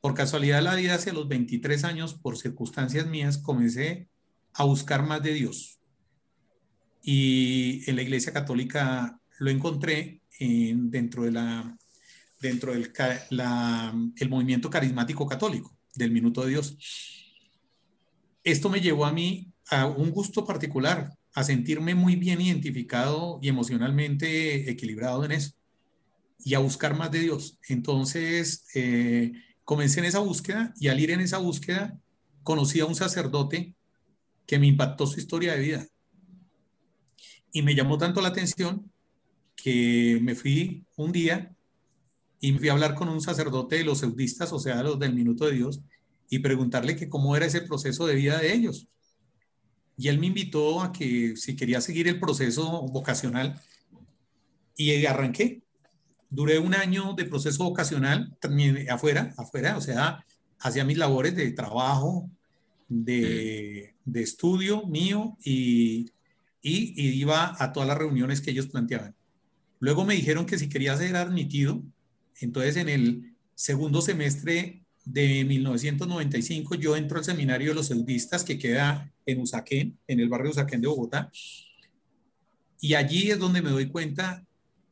Por 0.08 0.16
casualidad 0.16 0.64
la 0.64 0.74
vida, 0.74 0.96
hacia 0.96 1.12
los 1.12 1.28
23 1.28 1.84
años, 1.84 2.14
por 2.14 2.38
circunstancias 2.38 3.08
mías, 3.08 3.38
comencé 3.38 4.08
a 4.54 4.64
buscar 4.64 5.06
más 5.06 5.22
de 5.22 5.34
Dios. 5.34 5.82
Y 7.04 7.82
en 7.90 7.98
la 7.98 8.04
Iglesia 8.04 8.32
Católica 8.32 9.20
lo 9.40 9.50
encontré 9.50 10.22
dentro, 10.40 11.24
del 11.24 11.34
el 12.40 14.30
movimiento 14.30 14.70
carismático 14.70 15.28
católico, 15.28 15.78
del 15.94 16.12
Minuto 16.12 16.46
de 16.46 16.52
Dios. 16.52 16.78
Esto 18.46 18.70
me 18.70 18.80
llevó 18.80 19.06
a 19.06 19.12
mí 19.12 19.52
a 19.70 19.88
un 19.88 20.12
gusto 20.12 20.46
particular, 20.46 21.18
a 21.34 21.44
sentirme 21.44 21.96
muy 21.96 22.16
bien 22.16 22.40
identificado 22.40 23.40
y 23.42 23.50
emocionalmente 23.50 24.72
equilibrado 24.72 25.26
en 25.26 25.34
eso 25.34 25.52
y 26.46 26.54
a 26.54 26.60
buscar 26.60 26.96
más 26.96 27.12
de 27.12 27.20
Dios. 27.20 27.60
Entonces, 27.68 28.64
eh, 28.74 29.34
comencé 29.68 30.00
en 30.00 30.06
esa 30.06 30.20
búsqueda 30.20 30.74
y 30.80 30.88
al 30.88 30.98
ir 30.98 31.12
en 31.12 31.20
esa 31.20 31.40
búsqueda, 31.40 32.00
conocí 32.42 32.80
a 32.80 32.86
un 32.86 32.96
sacerdote 32.96 33.76
que 34.46 34.60
me 34.60 34.68
impactó 34.68 35.06
su 35.06 35.20
historia 35.20 35.56
de 35.56 35.60
vida. 35.60 35.88
Y 37.52 37.64
me 37.64 37.76
llamó 37.76 37.98
tanto 37.98 38.22
la 38.22 38.30
atención 38.30 38.90
que 39.58 40.20
me 40.22 40.36
fui 40.36 40.86
un 40.96 41.12
día 41.12 41.54
y 42.40 42.54
me 42.54 42.60
fui 42.60 42.70
a 42.70 42.72
hablar 42.72 42.96
con 42.96 43.10
un 43.10 43.20
sacerdote 43.20 43.76
de 43.76 43.84
los 43.84 44.02
eudistas, 44.04 44.54
o 44.54 44.60
sea, 44.60 44.82
los 44.84 44.98
del 45.00 45.14
minuto 45.14 45.46
de 45.46 45.56
Dios, 45.56 45.82
y 46.30 46.40
preguntarle 46.40 46.96
que 46.96 47.10
cómo 47.10 47.36
era 47.36 47.46
ese 47.46 47.60
proceso 47.60 48.08
de 48.08 48.16
vida 48.16 48.40
de 48.40 48.54
ellos. 48.54 48.88
Y 49.98 50.08
él 50.08 50.18
me 50.18 50.28
invitó 50.28 50.80
a 50.82 50.94
que 50.94 51.36
si 51.36 51.58
quería 51.58 51.82
seguir 51.82 52.08
el 52.08 52.22
proceso 52.22 52.84
vocacional 52.84 53.62
y 54.78 55.06
arranqué. 55.06 55.62
Duré 56.30 56.60
un 56.60 56.74
año 56.74 57.14
de 57.14 57.26
proceso 57.26 57.64
vocacional 57.64 58.36
afuera, 58.90 59.34
afuera, 59.38 59.78
o 59.78 59.82
sea, 59.82 60.24
hacía 60.60 60.84
mis 60.84 60.98
labores 60.98 61.36
de 61.36 61.52
trabajo, 61.52 62.30
de, 62.90 63.94
de 64.06 64.22
estudio 64.22 64.86
mío 64.88 65.38
y, 65.44 66.12
y, 66.62 66.94
y 66.96 67.10
iba 67.20 67.56
a 67.62 67.72
todas 67.74 67.88
las 67.88 67.98
reuniones 67.98 68.42
que 68.42 68.52
ellos 68.52 68.68
planteaban. 68.68 69.16
Luego 69.80 70.06
me 70.06 70.16
dijeron 70.16 70.46
que 70.46 70.58
si 70.58 70.70
quería 70.70 70.98
ser 70.98 71.16
admitido, 71.16 71.84
entonces 72.42 72.78
en 72.78 72.90
el 72.90 73.36
segundo 73.56 74.02
semestre 74.02 74.84
de 75.06 75.46
1995 75.46 76.76
yo 76.76 76.96
entro 76.96 77.18
al 77.18 77.26
seminario 77.26 77.70
de 77.70 77.76
los 77.76 77.92
eudistas 77.92 78.44
que 78.44 78.58
queda 78.58 79.12
en 79.26 79.42
Usaquén, 79.42 79.98
en 80.08 80.20
el 80.20 80.30
barrio 80.30 80.52
Usaquén 80.52 80.82
de 80.82 80.88
Bogotá. 80.88 81.32
Y 82.80 82.94
allí 82.94 83.32
es 83.32 83.40
donde 83.40 83.62
me 83.62 83.70
doy 83.70 83.88
cuenta 83.88 84.46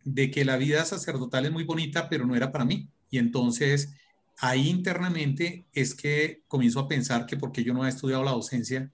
de 0.06 0.32
que 0.32 0.46
la 0.46 0.56
vida 0.56 0.86
sacerdotal 0.86 1.46
es 1.46 1.52
muy 1.52 1.66
bonita, 1.66 2.08
pero 2.08 2.26
no 2.26 2.36
era 2.36 2.52
para 2.52 2.64
mí. 2.64 2.88
Y 3.10 3.18
entonces 3.18 3.96
ahí 4.38 4.70
internamente 4.70 5.66
es 5.74 5.96
que 5.96 6.44
comienzo 6.48 6.80
a 6.80 6.88
pensar 6.88 7.26
que 7.26 7.38
porque 7.38 7.64
yo 7.64 7.74
no 7.74 7.82
había 7.82 7.96
estudiado 7.96 8.24
la 8.24 8.32
docencia, 8.32 8.92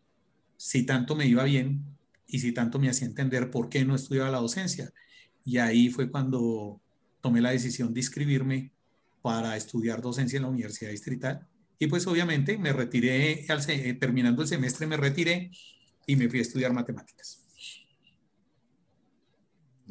si 0.57 0.83
tanto 0.83 1.15
me 1.15 1.27
iba 1.27 1.43
bien 1.43 1.83
y 2.27 2.39
si 2.39 2.53
tanto 2.53 2.79
me 2.79 2.89
hacía 2.89 3.07
entender 3.07 3.51
por 3.51 3.69
qué 3.69 3.83
no 3.85 3.95
estudiaba 3.95 4.29
la 4.29 4.39
docencia. 4.39 4.91
Y 5.43 5.57
ahí 5.57 5.89
fue 5.89 6.09
cuando 6.09 6.79
tomé 7.19 7.41
la 7.41 7.51
decisión 7.51 7.93
de 7.93 7.99
inscribirme 7.99 8.71
para 9.21 9.57
estudiar 9.57 10.01
docencia 10.01 10.37
en 10.37 10.43
la 10.43 10.49
Universidad 10.49 10.91
Distrital. 10.91 11.47
Y 11.77 11.87
pues 11.87 12.07
obviamente 12.07 12.57
me 12.57 12.73
retiré, 12.73 13.45
al, 13.49 13.65
terminando 13.99 14.43
el 14.43 14.47
semestre 14.47 14.87
me 14.87 14.97
retiré 14.97 15.51
y 16.05 16.15
me 16.15 16.29
fui 16.29 16.39
a 16.39 16.43
estudiar 16.43 16.73
matemáticas. 16.73 17.40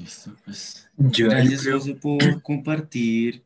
Listo, 0.00 0.34
pues 0.46 0.88
gracias 0.96 1.66
José 1.66 1.94
por 1.94 2.40
compartir 2.42 3.44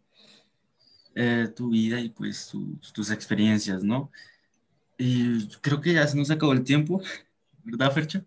eh, 1.17 1.49
tu 1.55 1.71
vida 1.71 2.01
y 2.01 2.11
pues 2.11 2.53
tus 2.93 3.11
experiencias, 3.11 3.83
¿no? 3.83 4.11
Y 4.97 5.49
creo 5.61 5.81
que 5.81 5.95
ya 5.95 6.07
se 6.07 6.17
nos 6.17 6.31
acabó 6.31 6.53
el 6.53 6.63
tiempo, 6.63 7.03
¿verdad, 7.65 7.93
Fercha? 7.93 8.25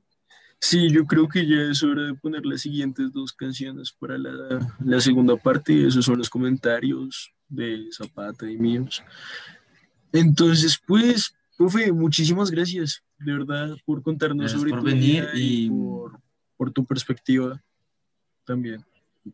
Sí, 0.60 0.90
yo 0.90 1.06
creo 1.06 1.30
que 1.30 1.48
ya 1.48 1.72
es 1.72 1.82
hora 1.84 2.08
de 2.08 2.16
poner 2.16 2.46
las 2.46 2.62
siguientes 2.62 3.14
dos 3.14 3.32
canciones 3.32 3.94
para 3.94 4.18
la, 4.18 4.76
la 4.84 5.00
segunda 5.00 5.38
parte. 5.38 5.88
Esos 5.88 6.04
son 6.04 6.18
los 6.18 6.30
comentarios 6.30 7.32
de 7.48 7.88
Zapata 7.94 8.50
y 8.50 8.58
míos. 8.58 9.02
Entonces, 10.12 10.78
pues, 10.86 11.34
profe, 11.58 11.94
muchísimas 11.94 12.52
gracias, 12.52 13.04
de 13.20 13.34
verdad, 13.34 13.78
por 13.86 14.02
contarnos 14.02 14.52
sobre 14.52 14.72
por 14.72 14.80
tu 14.80 14.86
venir 14.86 15.30
y, 15.34 15.70
por, 15.70 16.20
por, 16.58 16.72
tu 16.72 16.86
perspectiva 16.86 17.64
también. 18.48 18.84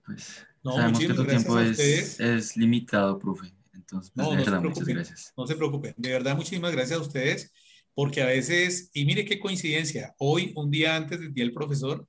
Pues, 0.05 0.45
no, 0.63 0.73
sabemos 0.73 0.99
que 0.99 1.13
tu 1.13 1.25
tiempo 1.25 1.59
es, 1.59 2.19
es, 2.19 2.57
limitado, 2.57 3.17
profe. 3.19 3.53
Entonces, 3.73 4.11
pues, 4.13 4.27
no, 4.27 4.31
de 4.31 4.37
verdad, 4.37 4.61
no 4.61 4.69
muchas 4.69 4.87
gracias. 4.87 5.33
No 5.37 5.47
se 5.47 5.55
preocupen, 5.55 5.93
de 5.95 6.09
verdad, 6.09 6.35
muchísimas 6.35 6.71
gracias 6.71 6.99
a 6.99 7.01
ustedes 7.01 7.53
porque 7.95 8.23
a 8.23 8.25
veces, 8.25 8.89
y 8.93 9.05
mire 9.05 9.23
qué 9.23 9.39
coincidencia, 9.39 10.15
hoy, 10.17 10.51
un 10.55 10.71
día 10.71 10.95
antes 10.95 11.19
del 11.19 11.33
Día 11.33 11.45
del 11.45 11.53
Profesor, 11.53 12.07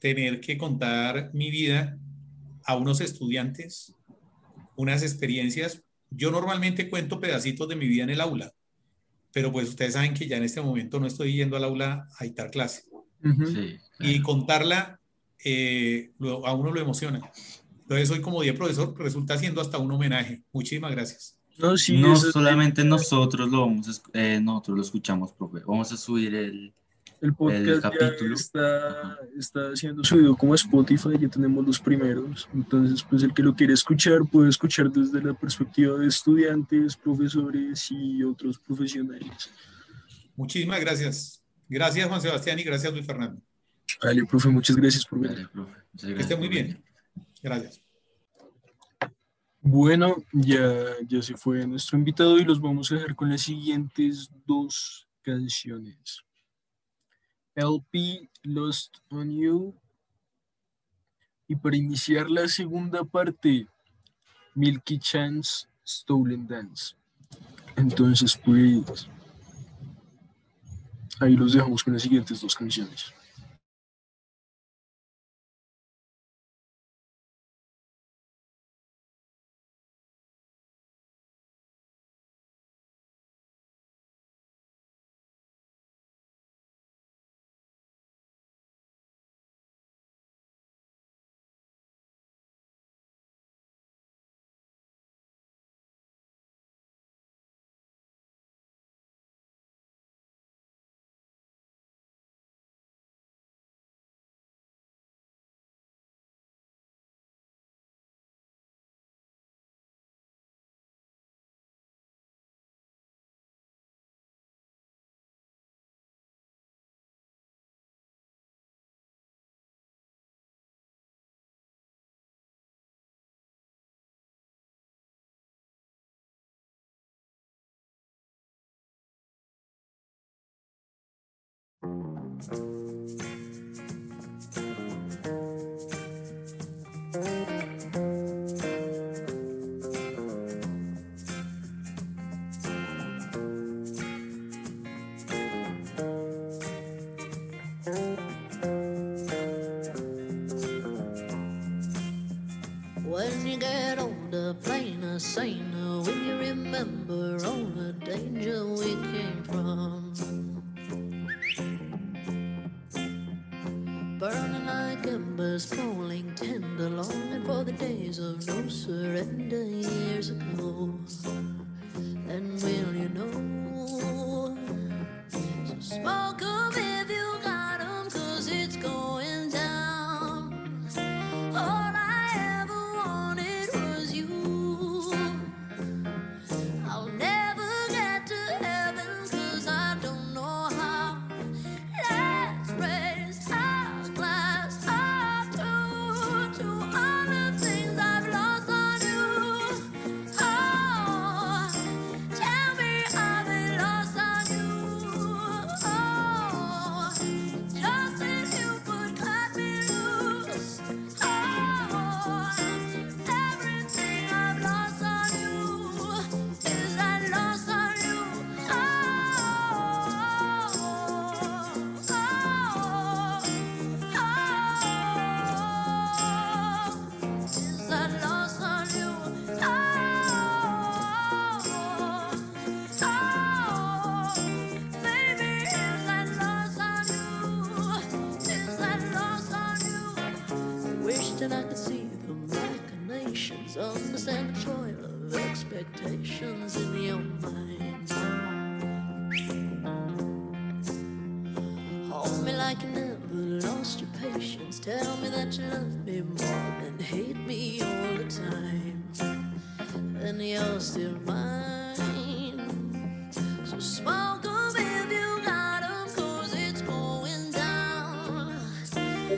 tener 0.00 0.40
que 0.40 0.58
contar 0.58 1.30
mi 1.32 1.50
vida 1.50 1.96
a 2.64 2.76
unos 2.76 3.00
estudiantes, 3.00 3.94
unas 4.76 5.02
experiencias. 5.02 5.82
Yo 6.10 6.30
normalmente 6.30 6.90
cuento 6.90 7.20
pedacitos 7.20 7.68
de 7.68 7.76
mi 7.76 7.86
vida 7.86 8.04
en 8.04 8.10
el 8.10 8.20
aula, 8.20 8.52
pero 9.32 9.52
pues 9.52 9.68
ustedes 9.68 9.94
saben 9.94 10.14
que 10.14 10.26
ya 10.26 10.36
en 10.36 10.42
este 10.42 10.60
momento 10.60 10.98
no 10.98 11.06
estoy 11.06 11.34
yendo 11.34 11.56
al 11.56 11.64
aula 11.64 12.08
a 12.18 12.24
dictar 12.24 12.50
clase. 12.50 12.82
Y 14.00 14.20
contarla 14.20 15.00
eh, 15.44 16.12
a 16.44 16.54
uno 16.54 16.72
lo 16.72 16.80
emociona. 16.80 17.20
Entonces 17.82 18.10
hoy 18.10 18.20
como 18.20 18.42
día 18.42 18.54
profesor 18.54 18.94
resulta 18.98 19.36
siendo 19.38 19.60
hasta 19.60 19.78
un 19.78 19.92
homenaje. 19.92 20.42
Muchísimas 20.52 20.92
gracias. 20.92 21.38
No, 21.58 21.76
sí, 21.76 21.96
no 21.98 22.16
solamente 22.16 22.82
nosotros 22.84 23.48
lo 23.48 23.60
vamos 23.60 24.02
eh, 24.12 24.40
nosotros 24.42 24.76
lo 24.76 24.82
escuchamos, 24.82 25.32
profe. 25.32 25.60
Vamos 25.64 25.92
a 25.92 25.96
subir 25.96 26.34
el, 26.34 26.74
el 27.20 27.34
podcast 27.34 27.82
capítulo. 27.82 28.34
está, 28.34 29.18
está 29.38 29.76
siendo 29.76 30.02
subido 30.02 30.36
como 30.36 30.54
Spotify, 30.54 31.10
ya 31.20 31.28
tenemos 31.28 31.64
los 31.64 31.78
primeros. 31.78 32.48
Entonces, 32.52 33.04
pues 33.08 33.22
el 33.22 33.32
que 33.32 33.42
lo 33.42 33.54
quiere 33.54 33.72
escuchar 33.72 34.20
puede 34.30 34.48
escuchar 34.48 34.90
desde 34.90 35.22
la 35.22 35.34
perspectiva 35.34 35.96
de 35.98 36.08
estudiantes, 36.08 36.96
profesores 36.96 37.88
y 37.90 38.22
otros 38.24 38.58
profesionales. 38.58 39.50
Muchísimas 40.36 40.80
gracias. 40.80 41.40
Gracias, 41.68 42.08
Juan 42.08 42.20
Sebastián, 42.20 42.58
y 42.58 42.64
gracias, 42.64 42.92
Luis 42.92 43.06
Fernando. 43.06 43.40
Vale, 44.02 44.24
profe, 44.26 44.48
muchas 44.48 44.76
gracias 44.76 45.04
por 45.04 45.20
venir. 45.20 45.48
Que 45.98 46.20
esté 46.20 46.36
muy 46.36 46.48
bien. 46.48 46.82
Gracias. 47.42 47.80
Bueno, 49.60 50.16
ya, 50.32 50.84
ya 51.06 51.22
se 51.22 51.36
fue 51.36 51.66
nuestro 51.66 51.96
invitado 51.96 52.38
y 52.38 52.44
los 52.44 52.60
vamos 52.60 52.92
a 52.92 52.96
dejar 52.96 53.14
con 53.14 53.30
las 53.30 53.40
siguientes 53.42 54.30
dos 54.46 55.08
canciones. 55.22 56.22
LP 57.54 58.28
Lost 58.42 58.98
on 59.10 59.30
You. 59.30 59.74
Y 61.48 61.56
para 61.56 61.76
iniciar 61.76 62.30
la 62.30 62.48
segunda 62.48 63.04
parte, 63.04 63.66
Milky 64.54 64.98
Chance 64.98 65.66
Stolen 65.86 66.46
Dance. 66.46 66.94
Entonces, 67.76 68.36
pues, 68.36 69.08
ahí 71.20 71.36
los 71.36 71.52
dejamos 71.52 71.82
con 71.82 71.92
las 71.92 72.02
siguientes 72.02 72.40
dos 72.40 72.54
canciones. 72.54 73.12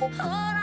Hold 0.06 0.20
on. 0.20 0.55